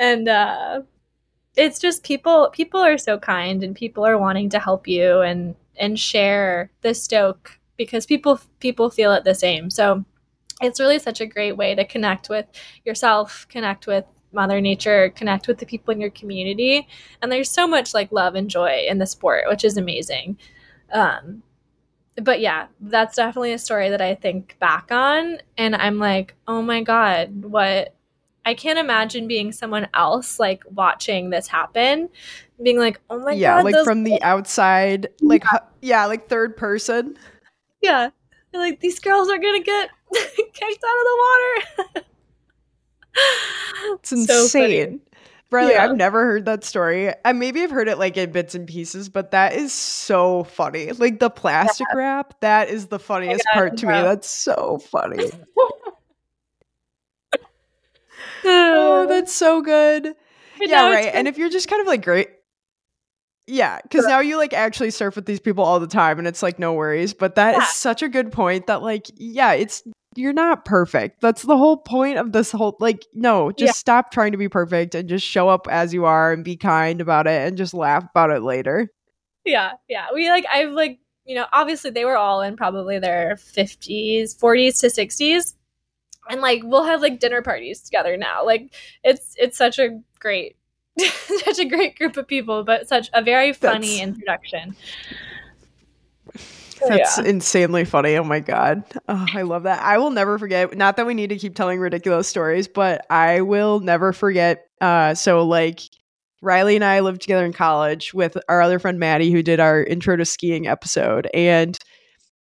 [0.00, 0.82] and, uh,
[1.56, 5.54] it's just people, people are so kind and people are wanting to help you and,
[5.76, 9.70] and share the stoke because people, people feel it the same.
[9.70, 10.04] So
[10.60, 12.46] it's really such a great way to connect with
[12.84, 16.86] yourself, connect with mother nature connect with the people in your community
[17.20, 20.38] and there's so much like love and joy in the sport which is amazing
[20.92, 21.42] um
[22.16, 26.62] but yeah, that's definitely a story that I think back on and I'm like, "Oh
[26.62, 27.94] my god, what
[28.44, 32.08] I can't imagine being someone else like watching this happen,
[32.62, 35.58] being like, "Oh my yeah, god." Yeah, like from the outside, like yeah.
[35.82, 37.16] yeah, like third person.
[37.82, 38.10] Yeah.
[38.52, 41.18] They're like these girls are going to get kicked out of the
[41.94, 42.06] water.
[43.94, 45.00] it's insane.
[45.04, 45.10] So
[45.52, 45.84] Riley, yeah.
[45.84, 47.12] I've never heard that story.
[47.24, 50.92] I maybe I've heard it like in bits and pieces, but that is so funny.
[50.92, 51.98] Like the plastic yeah.
[51.98, 53.92] wrap, that is the oh funniest oh part to me.
[53.92, 55.30] That's so funny.
[58.44, 60.14] oh, that's so good.
[60.60, 61.10] yeah, right.
[61.12, 62.28] And if you're just kind of like great
[63.50, 66.42] yeah, because now you like actually surf with these people all the time and it's
[66.42, 67.12] like no worries.
[67.12, 67.62] But that yeah.
[67.62, 69.82] is such a good point that like, yeah, it's
[70.16, 71.20] you're not perfect.
[71.20, 73.72] That's the whole point of this whole like no, just yeah.
[73.72, 77.00] stop trying to be perfect and just show up as you are and be kind
[77.00, 78.88] about it and just laugh about it later.
[79.44, 80.06] Yeah, yeah.
[80.14, 84.80] We like I've like, you know, obviously they were all in probably their 50s, 40s
[84.80, 85.54] to 60s.
[86.30, 88.44] And like we'll have like dinner parties together now.
[88.44, 88.72] Like
[89.04, 90.56] it's it's such a great
[91.44, 94.02] such a great group of people, but such a very funny That's...
[94.02, 94.76] introduction.
[96.88, 97.24] That's yeah.
[97.24, 98.16] insanely funny.
[98.16, 98.84] Oh my god.
[99.08, 99.82] Oh, I love that.
[99.82, 100.74] I will never forget.
[100.76, 104.66] Not that we need to keep telling ridiculous stories, but I will never forget.
[104.80, 105.80] Uh, so like
[106.42, 109.82] Riley and I lived together in college with our other friend Maddie, who did our
[109.82, 111.78] intro to skiing episode, and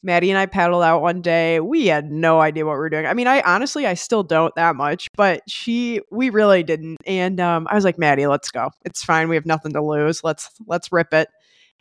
[0.04, 1.60] Maddie and I paddled out one day.
[1.60, 3.06] We had no idea what we were doing.
[3.06, 6.98] I mean, I honestly, I still don't that much, but she, we really didn't.
[7.06, 8.70] And um, I was like, Maddie, let's go.
[8.86, 9.28] It's fine.
[9.28, 10.24] We have nothing to lose.
[10.24, 11.30] Let's let's rip it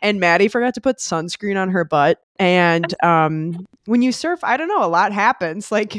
[0.02, 2.20] and Maddie forgot to put sunscreen on her butt.
[2.38, 5.70] And um, when you surf, I don't know, a lot happens.
[5.76, 5.96] Like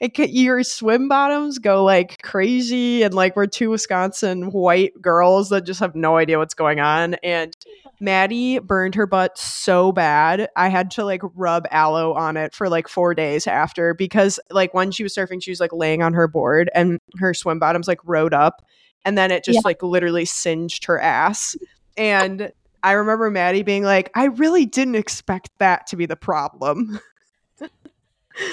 [0.00, 5.64] it your swim bottoms go like crazy, and like we're two Wisconsin white girls that
[5.64, 7.14] just have no idea what's going on.
[7.22, 7.56] And
[8.00, 12.68] Maddie burned her butt so bad, I had to like rub aloe on it for
[12.68, 16.12] like four days after because like when she was surfing, she was like laying on
[16.14, 18.64] her board and her swim bottoms like rode up,
[19.04, 19.62] and then it just yeah.
[19.64, 21.56] like literally singed her ass.
[21.96, 27.00] And I remember Maddie being like, I really didn't expect that to be the problem.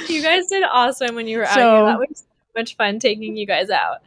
[0.07, 1.85] you guys did awesome when you were so, out here.
[1.85, 2.25] That was so
[2.55, 3.97] much fun taking you guys out.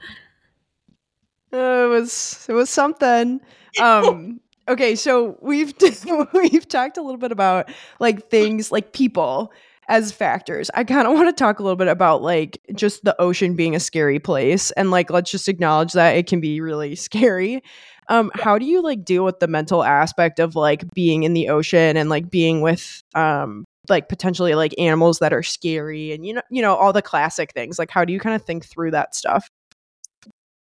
[1.53, 3.41] Uh, it was it was something.
[3.81, 5.75] Um okay, so we've
[6.33, 9.53] we've talked a little bit about like things like people
[9.89, 10.71] as factors.
[10.75, 13.75] I kind of want to talk a little bit about like just the ocean being
[13.75, 17.63] a scary place and like let's just acknowledge that it can be really scary.
[18.09, 21.49] Um, how do you like deal with the mental aspect of like being in the
[21.49, 26.33] ocean and like being with um like potentially like animals that are scary and you
[26.35, 28.91] know you know all the classic things like how do you kind of think through
[28.91, 29.51] that stuff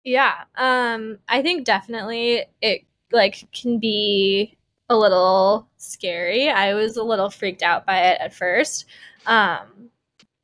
[0.04, 4.56] yeah um i think definitely it like can be
[4.88, 8.86] a little scary i was a little freaked out by it at first
[9.26, 9.90] um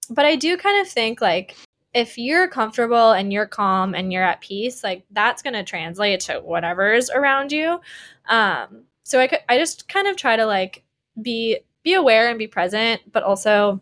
[0.09, 1.57] but i do kind of think like
[1.93, 6.21] if you're comfortable and you're calm and you're at peace, like that's going to translate
[6.21, 7.81] to whatever's around you.
[8.29, 10.85] Um, so I I just kind of try to like
[11.21, 13.81] be be aware and be present, but also,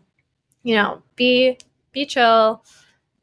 [0.63, 1.57] you know, be
[1.91, 2.63] be chill.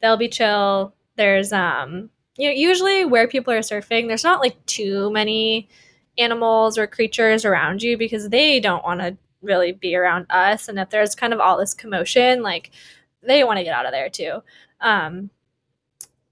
[0.01, 0.95] They'll be chill.
[1.17, 5.69] There's um, you know, usually where people are surfing, there's not like too many
[6.19, 10.69] animals or creatures around you because they don't want to really be around us.
[10.69, 12.71] And if there's kind of all this commotion, like
[13.23, 14.43] they want to get out of there too.
[14.81, 15.31] Um,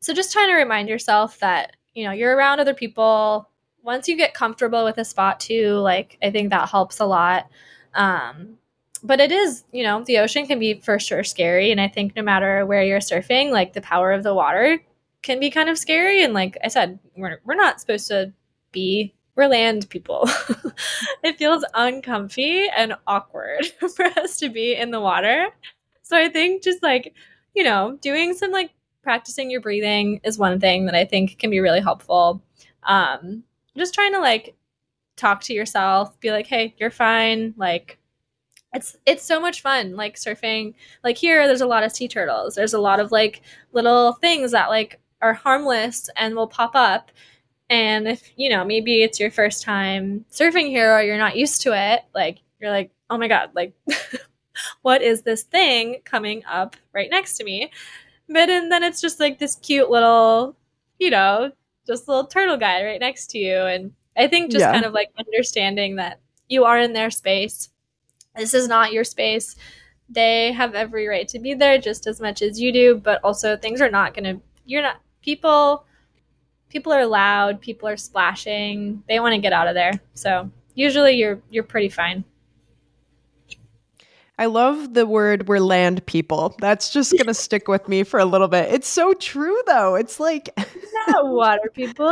[0.01, 3.49] so just trying to remind yourself that you know you're around other people.
[3.83, 7.49] Once you get comfortable with a spot too, like I think that helps a lot.
[7.95, 8.59] Um,
[9.03, 12.17] but it is, you know, the ocean can be for sure scary, and I think
[12.17, 14.81] no matter where you're surfing, like the power of the water
[15.25, 16.22] can be kind of scary.
[16.22, 18.33] And like I said, we're we're not supposed to
[18.70, 20.29] be we're land people.
[21.25, 23.66] it feels uncomfy and awkward
[23.97, 25.49] for us to be in the water.
[26.03, 27.14] So I think just like
[27.55, 28.70] you know, doing some like
[29.03, 32.43] practicing your breathing is one thing that I think can be really helpful.
[32.85, 33.45] Um,
[33.77, 34.55] just trying to like
[35.16, 37.55] talk to yourself, be like, hey, you're fine.
[37.57, 37.99] Like,
[38.75, 42.57] it's it's so much fun like surfing like here there's a lot of sea turtles
[42.57, 43.41] there's a lot of like
[43.72, 47.11] little things that like are harmless and will pop up
[47.70, 51.62] and if you know maybe it's your first time surfing here or you're not used
[51.62, 53.75] to it like you're like oh my god like
[54.83, 57.70] what is this thing coming up right next to me?
[58.29, 60.57] But and then it's just like this cute little,
[60.99, 61.53] you know,
[61.87, 63.57] just little turtle guy right next to you.
[63.57, 64.72] And I think just yeah.
[64.72, 67.70] kind of like understanding that you are in their space.
[68.37, 69.57] This is not your space.
[70.09, 73.57] They have every right to be there just as much as you do, but also
[73.57, 75.87] things are not going to, you're not, people,
[76.68, 79.03] people are loud, people are splashing.
[79.09, 79.93] They want to get out of there.
[80.12, 82.25] So usually you're, you're pretty fine.
[84.37, 86.57] I love the word we're land people.
[86.59, 88.72] That's just going to stick with me for a little bit.
[88.72, 89.95] It's so true though.
[89.95, 90.51] It's like
[91.09, 92.11] not water people.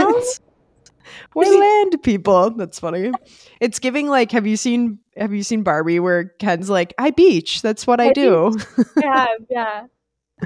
[1.35, 2.51] we're land people.
[2.51, 3.13] That's funny.
[3.61, 7.61] It's giving like have you seen have you seen Barbie where Ken's like, I beach.
[7.61, 8.57] That's what I, I do.
[9.03, 9.87] yeah, yeah.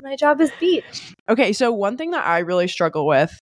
[0.03, 1.15] My job is beach.
[1.29, 3.39] Okay, so one thing that I really struggle with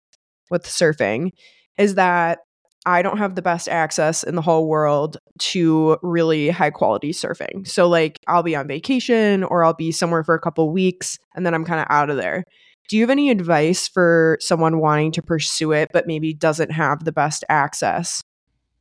[0.51, 1.31] with surfing
[1.79, 2.41] is that
[2.85, 7.67] I don't have the best access in the whole world to really high quality surfing.
[7.67, 11.47] So like I'll be on vacation or I'll be somewhere for a couple weeks and
[11.47, 12.45] then I'm kind of out of there.
[12.89, 17.05] Do you have any advice for someone wanting to pursue it but maybe doesn't have
[17.05, 18.21] the best access?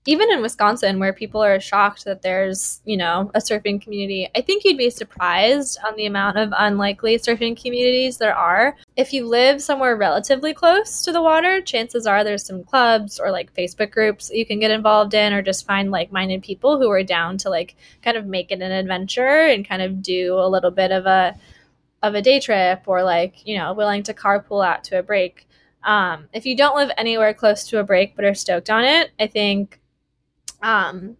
[0.08, 4.42] Even in Wisconsin, where people are shocked that there's, you know, a surfing community, I
[4.42, 8.76] think you'd be surprised on the amount of unlikely surfing communities there are.
[8.96, 13.32] If you live somewhere relatively close to the water, chances are there's some clubs or
[13.32, 16.90] like Facebook groups you can get involved in, or just find like minded people who
[16.90, 20.50] are down to like kind of make it an adventure and kind of do a
[20.50, 21.36] little bit of a
[22.02, 25.48] of a day trip or like, you know, willing to carpool out to a break.
[25.84, 29.12] Um, if you don't live anywhere close to a break but are stoked on it,
[29.20, 29.80] I think
[30.62, 31.18] um,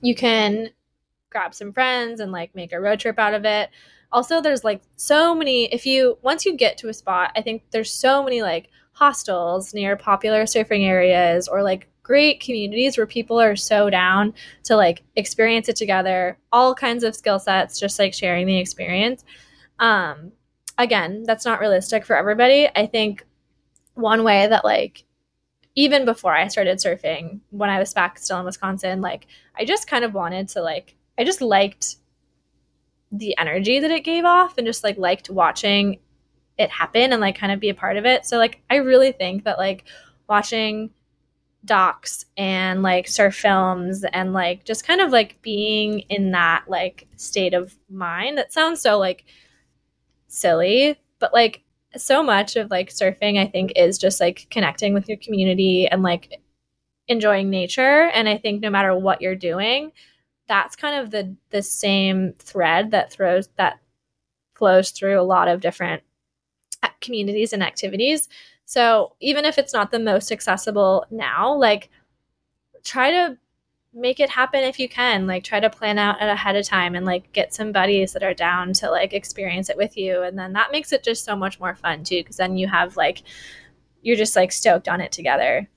[0.00, 0.70] you can
[1.30, 3.70] grab some friends and like make a road trip out of it.
[4.10, 7.62] Also, there's like so many, if you, once you get to a spot, I think
[7.70, 13.38] there's so many like hostels near popular surfing areas or like great communities where people
[13.38, 14.32] are so down
[14.64, 19.24] to like experience it together, all kinds of skill sets, just like sharing the experience.
[19.78, 20.32] Um,
[20.78, 22.66] again, that's not realistic for everybody.
[22.74, 23.26] I think
[23.94, 25.04] one way that like
[25.78, 29.86] even before I started surfing, when I was back still in Wisconsin, like I just
[29.86, 31.98] kind of wanted to like I just liked
[33.12, 36.00] the energy that it gave off and just like liked watching
[36.58, 38.26] it happen and like kind of be a part of it.
[38.26, 39.84] So like I really think that like
[40.28, 40.90] watching
[41.64, 47.06] docs and like surf films and like just kind of like being in that like
[47.14, 49.26] state of mind that sounds so like
[50.26, 51.62] silly, but like
[51.96, 56.02] so much of like surfing, I think, is just like connecting with your community and
[56.02, 56.40] like
[57.08, 58.10] enjoying nature.
[58.14, 59.92] And I think no matter what you're doing,
[60.48, 63.78] that's kind of the the same thread that throws that
[64.54, 66.02] flows through a lot of different
[66.82, 68.28] uh, communities and activities.
[68.64, 71.90] So even if it's not the most accessible now, like
[72.84, 73.38] try to
[73.94, 75.26] make it happen if you can.
[75.26, 78.22] Like try to plan out it ahead of time and like get some buddies that
[78.22, 80.22] are down to like experience it with you.
[80.22, 82.96] And then that makes it just so much more fun too because then you have
[82.96, 83.22] like
[84.02, 85.68] you're just like stoked on it together.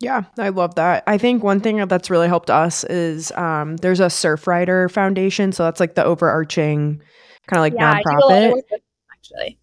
[0.00, 1.04] Yeah, I love that.
[1.06, 5.64] I think one thing that's really helped us is um, there's a Surfrider Foundation, so
[5.64, 7.02] that's like the overarching
[7.46, 8.60] kind of like yeah, nonprofit.
[9.10, 9.58] Actually,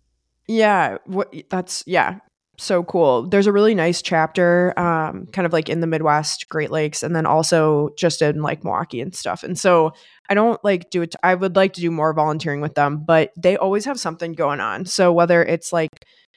[0.48, 2.18] yeah, what, that's yeah,
[2.64, 3.28] so cool.
[3.28, 7.16] There's a really nice chapter, um, kind of like in the Midwest, Great Lakes, and
[7.16, 9.44] then also just in like Milwaukee and stuff.
[9.44, 9.92] And so
[10.30, 11.16] I don't like do it.
[11.24, 14.60] I would like to do more volunteering with them, but they always have something going
[14.60, 14.86] on.
[14.86, 15.90] So whether it's like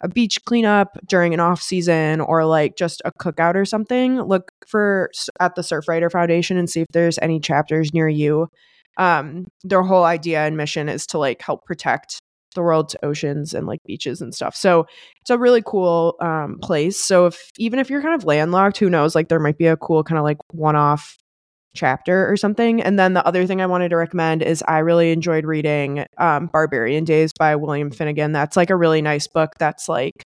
[0.03, 4.51] a beach cleanup during an off season or like just a cookout or something, look
[4.67, 5.11] for
[5.41, 8.49] at the Surfrider Foundation and see if there's any chapters near you.
[8.99, 12.21] Um, their whole idea and mission is to like help protect
[12.57, 14.57] the world's oceans and like beaches and stuff.
[14.57, 14.87] So
[15.21, 16.99] it's a really cool um, place.
[16.99, 19.15] So if even if you're kind of landlocked, who knows?
[19.15, 21.17] Like there might be a cool kind of like one off
[21.77, 22.83] chapter or something.
[22.83, 26.49] And then the other thing I wanted to recommend is I really enjoyed reading um,
[26.53, 28.33] Barbarian Days by William Finnegan.
[28.33, 29.53] That's like a really nice book.
[29.59, 30.25] That's like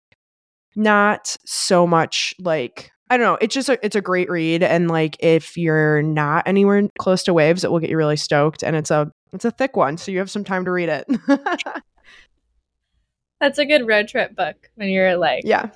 [0.75, 3.38] not so much like I don't know.
[3.39, 7.34] It's just a, it's a great read, and like if you're not anywhere close to
[7.34, 8.63] waves, it will get you really stoked.
[8.63, 11.07] And it's a it's a thick one, so you have some time to read it.
[13.39, 15.69] That's a good road trip book when you're like, yeah,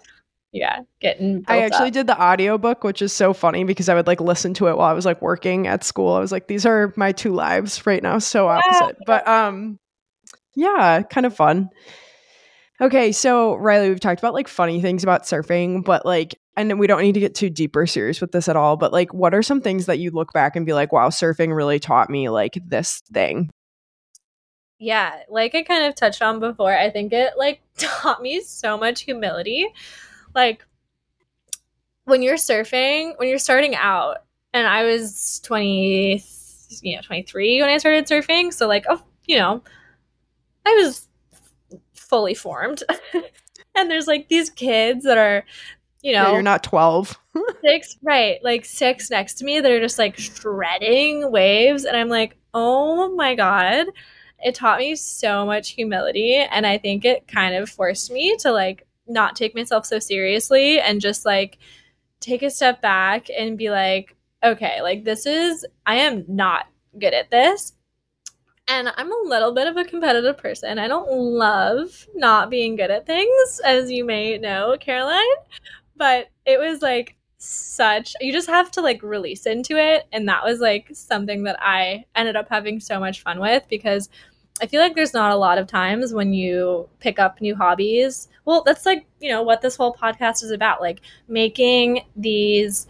[0.52, 1.46] yeah, getting.
[1.48, 1.94] I actually up.
[1.94, 4.90] did the audiobook, which is so funny because I would like listen to it while
[4.90, 6.14] I was like working at school.
[6.14, 8.98] I was like, these are my two lives right now, so opposite.
[9.00, 9.04] Yeah.
[9.06, 9.80] But um,
[10.56, 11.70] yeah, kind of fun.
[12.82, 16.88] Okay, so Riley, we've talked about like funny things about surfing, but like, and we
[16.88, 18.76] don't need to get too deeper serious with this at all.
[18.76, 21.56] But like, what are some things that you look back and be like, wow, surfing
[21.56, 23.52] really taught me like this thing?
[24.82, 28.78] Yeah, like I kind of touched on before, I think it like taught me so
[28.78, 29.68] much humility.
[30.34, 30.66] Like
[32.06, 34.24] when you're surfing, when you're starting out,
[34.54, 36.24] and I was 20,
[36.82, 38.52] you know, 23 when I started surfing.
[38.52, 39.62] So, like, oh, you know,
[40.66, 41.08] I was
[41.94, 42.82] fully formed.
[43.76, 45.46] and there's like these kids that are,
[46.02, 47.20] you know, yeah, you're not 12.
[47.64, 48.44] six, right?
[48.44, 51.86] Like six next to me that are just like shredding waves.
[51.86, 53.86] And I'm like, oh my God
[54.44, 58.52] it taught me so much humility and i think it kind of forced me to
[58.52, 61.58] like not take myself so seriously and just like
[62.20, 66.68] take a step back and be like okay like this is i am not
[67.00, 67.74] good at this
[68.68, 70.80] And I'm a little bit of a competitive person.
[70.80, 75.24] I don't love not being good at things, as you may know, Caroline.
[75.96, 80.08] But it was like such, you just have to like release into it.
[80.14, 84.10] And that was like something that I ended up having so much fun with because
[84.62, 88.28] I feel like there's not a lot of times when you pick up new hobbies.
[88.46, 92.88] Well, that's like, you know, what this whole podcast is about like making these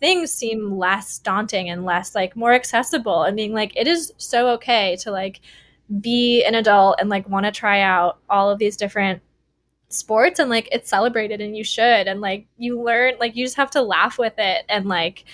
[0.00, 4.48] things seem less daunting and less like more accessible and being like it is so
[4.48, 5.40] okay to like
[6.00, 9.22] be an adult and like want to try out all of these different
[9.88, 13.56] sports and like it's celebrated and you should and like you learn like you just
[13.56, 15.24] have to laugh with it and like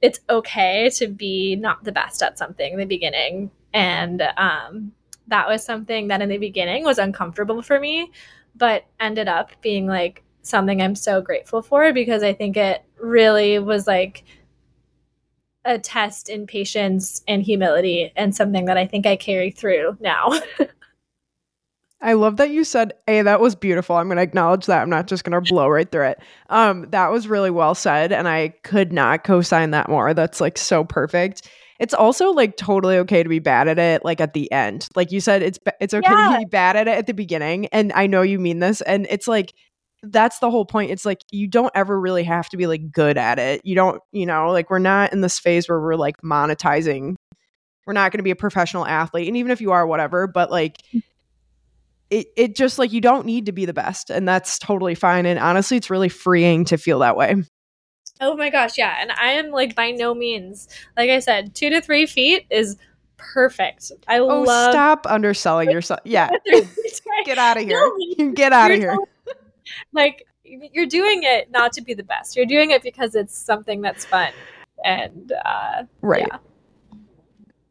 [0.00, 4.92] it's okay to be not the best at something in the beginning and um
[5.26, 8.10] that was something that in the beginning was uncomfortable for me
[8.54, 13.58] but ended up being like something I'm so grateful for because I think it really
[13.58, 14.24] was like
[15.64, 20.32] a test in patience and humility and something that I think I carry through now.
[22.00, 24.82] I love that you said, "Hey, that was beautiful." I'm going to acknowledge that.
[24.82, 26.18] I'm not just going to blow right through it.
[26.50, 30.12] Um, that was really well said, and I could not co-sign that more.
[30.12, 31.48] That's like so perfect.
[31.80, 34.88] It's also like totally okay to be bad at it, like at the end.
[34.94, 36.32] Like you said, it's it's okay yeah.
[36.32, 38.80] to be bad at it at the beginning, and I know you mean this.
[38.82, 39.54] And it's like
[40.10, 40.90] that's the whole point.
[40.90, 43.62] It's like you don't ever really have to be like good at it.
[43.64, 47.16] You don't, you know, like we're not in this phase where we're like monetizing.
[47.86, 49.28] We're not going to be a professional athlete.
[49.28, 51.02] And even if you are, whatever, but like mm.
[52.10, 54.10] it, it just like you don't need to be the best.
[54.10, 55.26] And that's totally fine.
[55.26, 57.42] And honestly, it's really freeing to feel that way.
[58.20, 58.78] Oh my gosh.
[58.78, 58.96] Yeah.
[59.00, 62.76] And I am like by no means, like I said, two to three feet is
[63.16, 63.92] perfect.
[64.06, 64.72] I oh, love.
[64.72, 66.00] Stop underselling yourself.
[66.04, 66.30] Yeah.
[67.24, 67.90] Get out of here.
[68.18, 68.96] No, Get out of here
[69.92, 72.36] like you're doing it not to be the best.
[72.36, 74.32] You're doing it because it's something that's fun.
[74.84, 76.28] And uh, right.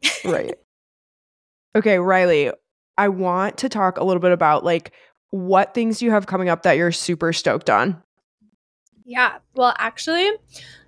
[0.03, 0.09] Yeah.
[0.31, 0.55] right.
[1.75, 2.51] Okay, Riley,
[2.97, 4.91] I want to talk a little bit about like
[5.29, 8.01] what things you have coming up that you're super stoked on.
[9.05, 9.39] Yeah.
[9.55, 10.31] Well, actually,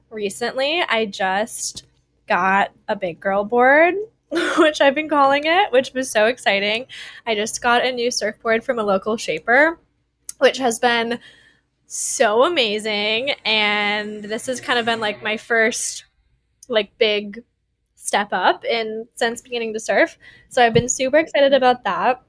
[0.09, 1.85] recently I just
[2.27, 3.95] got a big girl board,
[4.57, 6.85] which I've been calling it, which was so exciting.
[7.25, 9.79] I just got a new surfboard from a local shaper
[10.39, 11.19] which has been
[11.87, 13.31] so amazing.
[13.45, 16.05] And this has kind of been like my first
[16.69, 17.43] like big
[17.95, 20.17] step up in since beginning to surf.
[20.49, 22.23] So I've been super excited about that.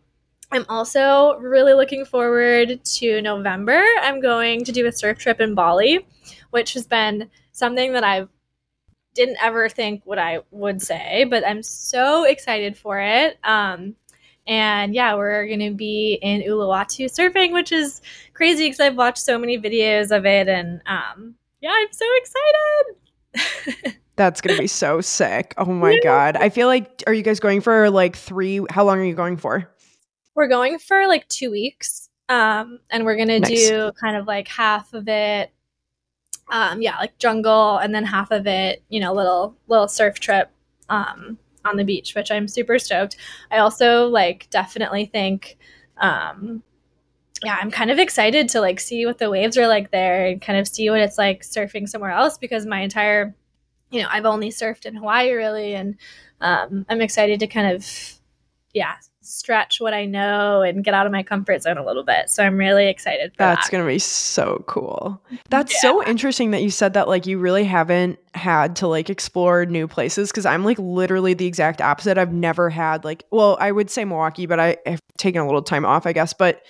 [0.53, 3.83] I'm also really looking forward to November.
[4.01, 6.07] I'm going to do a surf trip in Bali,
[6.51, 8.27] which has been something that I
[9.15, 13.39] didn't ever think what I would say, but I'm so excited for it.
[13.43, 13.97] Um,
[14.47, 18.01] and yeah, we're going to be in Uluwatu surfing, which is
[18.35, 20.49] crazy because I've watched so many videos of it.
[20.49, 22.07] And um, yeah, I'm so
[23.35, 23.97] excited.
[24.17, 25.53] That's going to be so sick.
[25.59, 26.37] Oh my God.
[26.37, 28.61] I feel like, are you guys going for like three?
[28.71, 29.69] How long are you going for?
[30.37, 32.09] We're going for like two weeks.
[32.28, 33.49] Um, and we're going nice.
[33.49, 35.51] do kind of like half of it.
[36.49, 40.49] Um, yeah, like jungle, and then half of it, you know, little little surf trip.
[40.89, 43.16] Um, on the beach, which I'm super stoked.
[43.51, 45.59] I also like definitely think
[45.99, 46.62] um
[47.45, 50.41] yeah, I'm kind of excited to like see what the waves are like there and
[50.41, 53.34] kind of see what it's like surfing somewhere else because my entire
[53.91, 55.97] you know, I've only surfed in Hawaii really and
[56.41, 57.87] um I'm excited to kind of
[58.72, 58.97] yeah,
[59.27, 62.31] stretch what I know and get out of my comfort zone a little bit.
[62.31, 63.72] So I'm really excited That's that.
[63.72, 65.20] going to be so cool.
[65.51, 65.81] That's yeah.
[65.81, 69.89] so interesting that you said that like you really haven't had to like explore new
[69.89, 72.18] places cuz I'm like literally the exact opposite.
[72.18, 75.62] I've never had like well, I would say Milwaukee, but I have taken a little
[75.62, 76.62] time off, I guess, but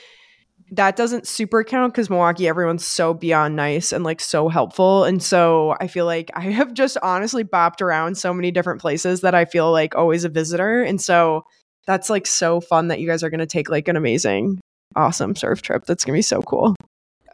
[0.72, 5.04] that doesn't super count because Milwaukee, everyone's so beyond nice and like so helpful.
[5.04, 9.20] And so I feel like I have just honestly bopped around so many different places
[9.20, 10.82] that I feel like always a visitor.
[10.82, 11.44] And so
[11.86, 14.60] that's like so fun that you guys are going to take like an amazing,
[14.94, 15.84] awesome surf trip.
[15.86, 16.74] That's going to be so cool.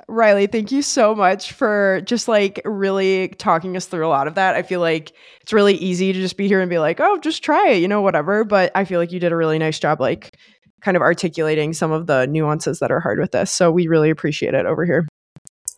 [0.08, 4.34] Riley, thank you so much for just like really talking us through a lot of
[4.34, 4.54] that.
[4.56, 7.42] I feel like it's really easy to just be here and be like, oh, just
[7.42, 8.44] try it, you know, whatever.
[8.44, 10.36] But I feel like you did a really nice job, like
[10.82, 13.50] kind of articulating some of the nuances that are hard with this.
[13.50, 15.06] So we really appreciate it over here.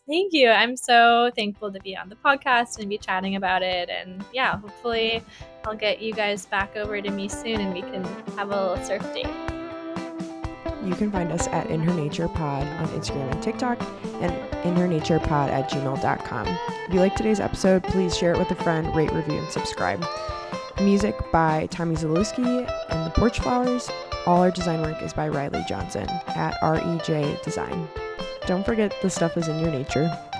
[0.07, 0.49] Thank you.
[0.49, 3.89] I'm so thankful to be on the podcast and be chatting about it.
[3.89, 5.23] And yeah, hopefully
[5.65, 8.03] I'll get you guys back over to me soon and we can
[8.37, 9.27] have a little surf date.
[10.85, 13.81] You can find us at In Her Nature Pod on Instagram and TikTok
[14.21, 14.31] and
[14.63, 16.47] inhernaturepod at gmail.com.
[16.87, 20.05] If you like today's episode, please share it with a friend, rate, review, and subscribe.
[20.79, 23.89] Music by Tommy Zalewski and the Porch Flowers.
[24.27, 27.87] All our design work is by Riley Johnson at REJ Design.
[28.47, 30.34] Don't forget the stuff is in your nature.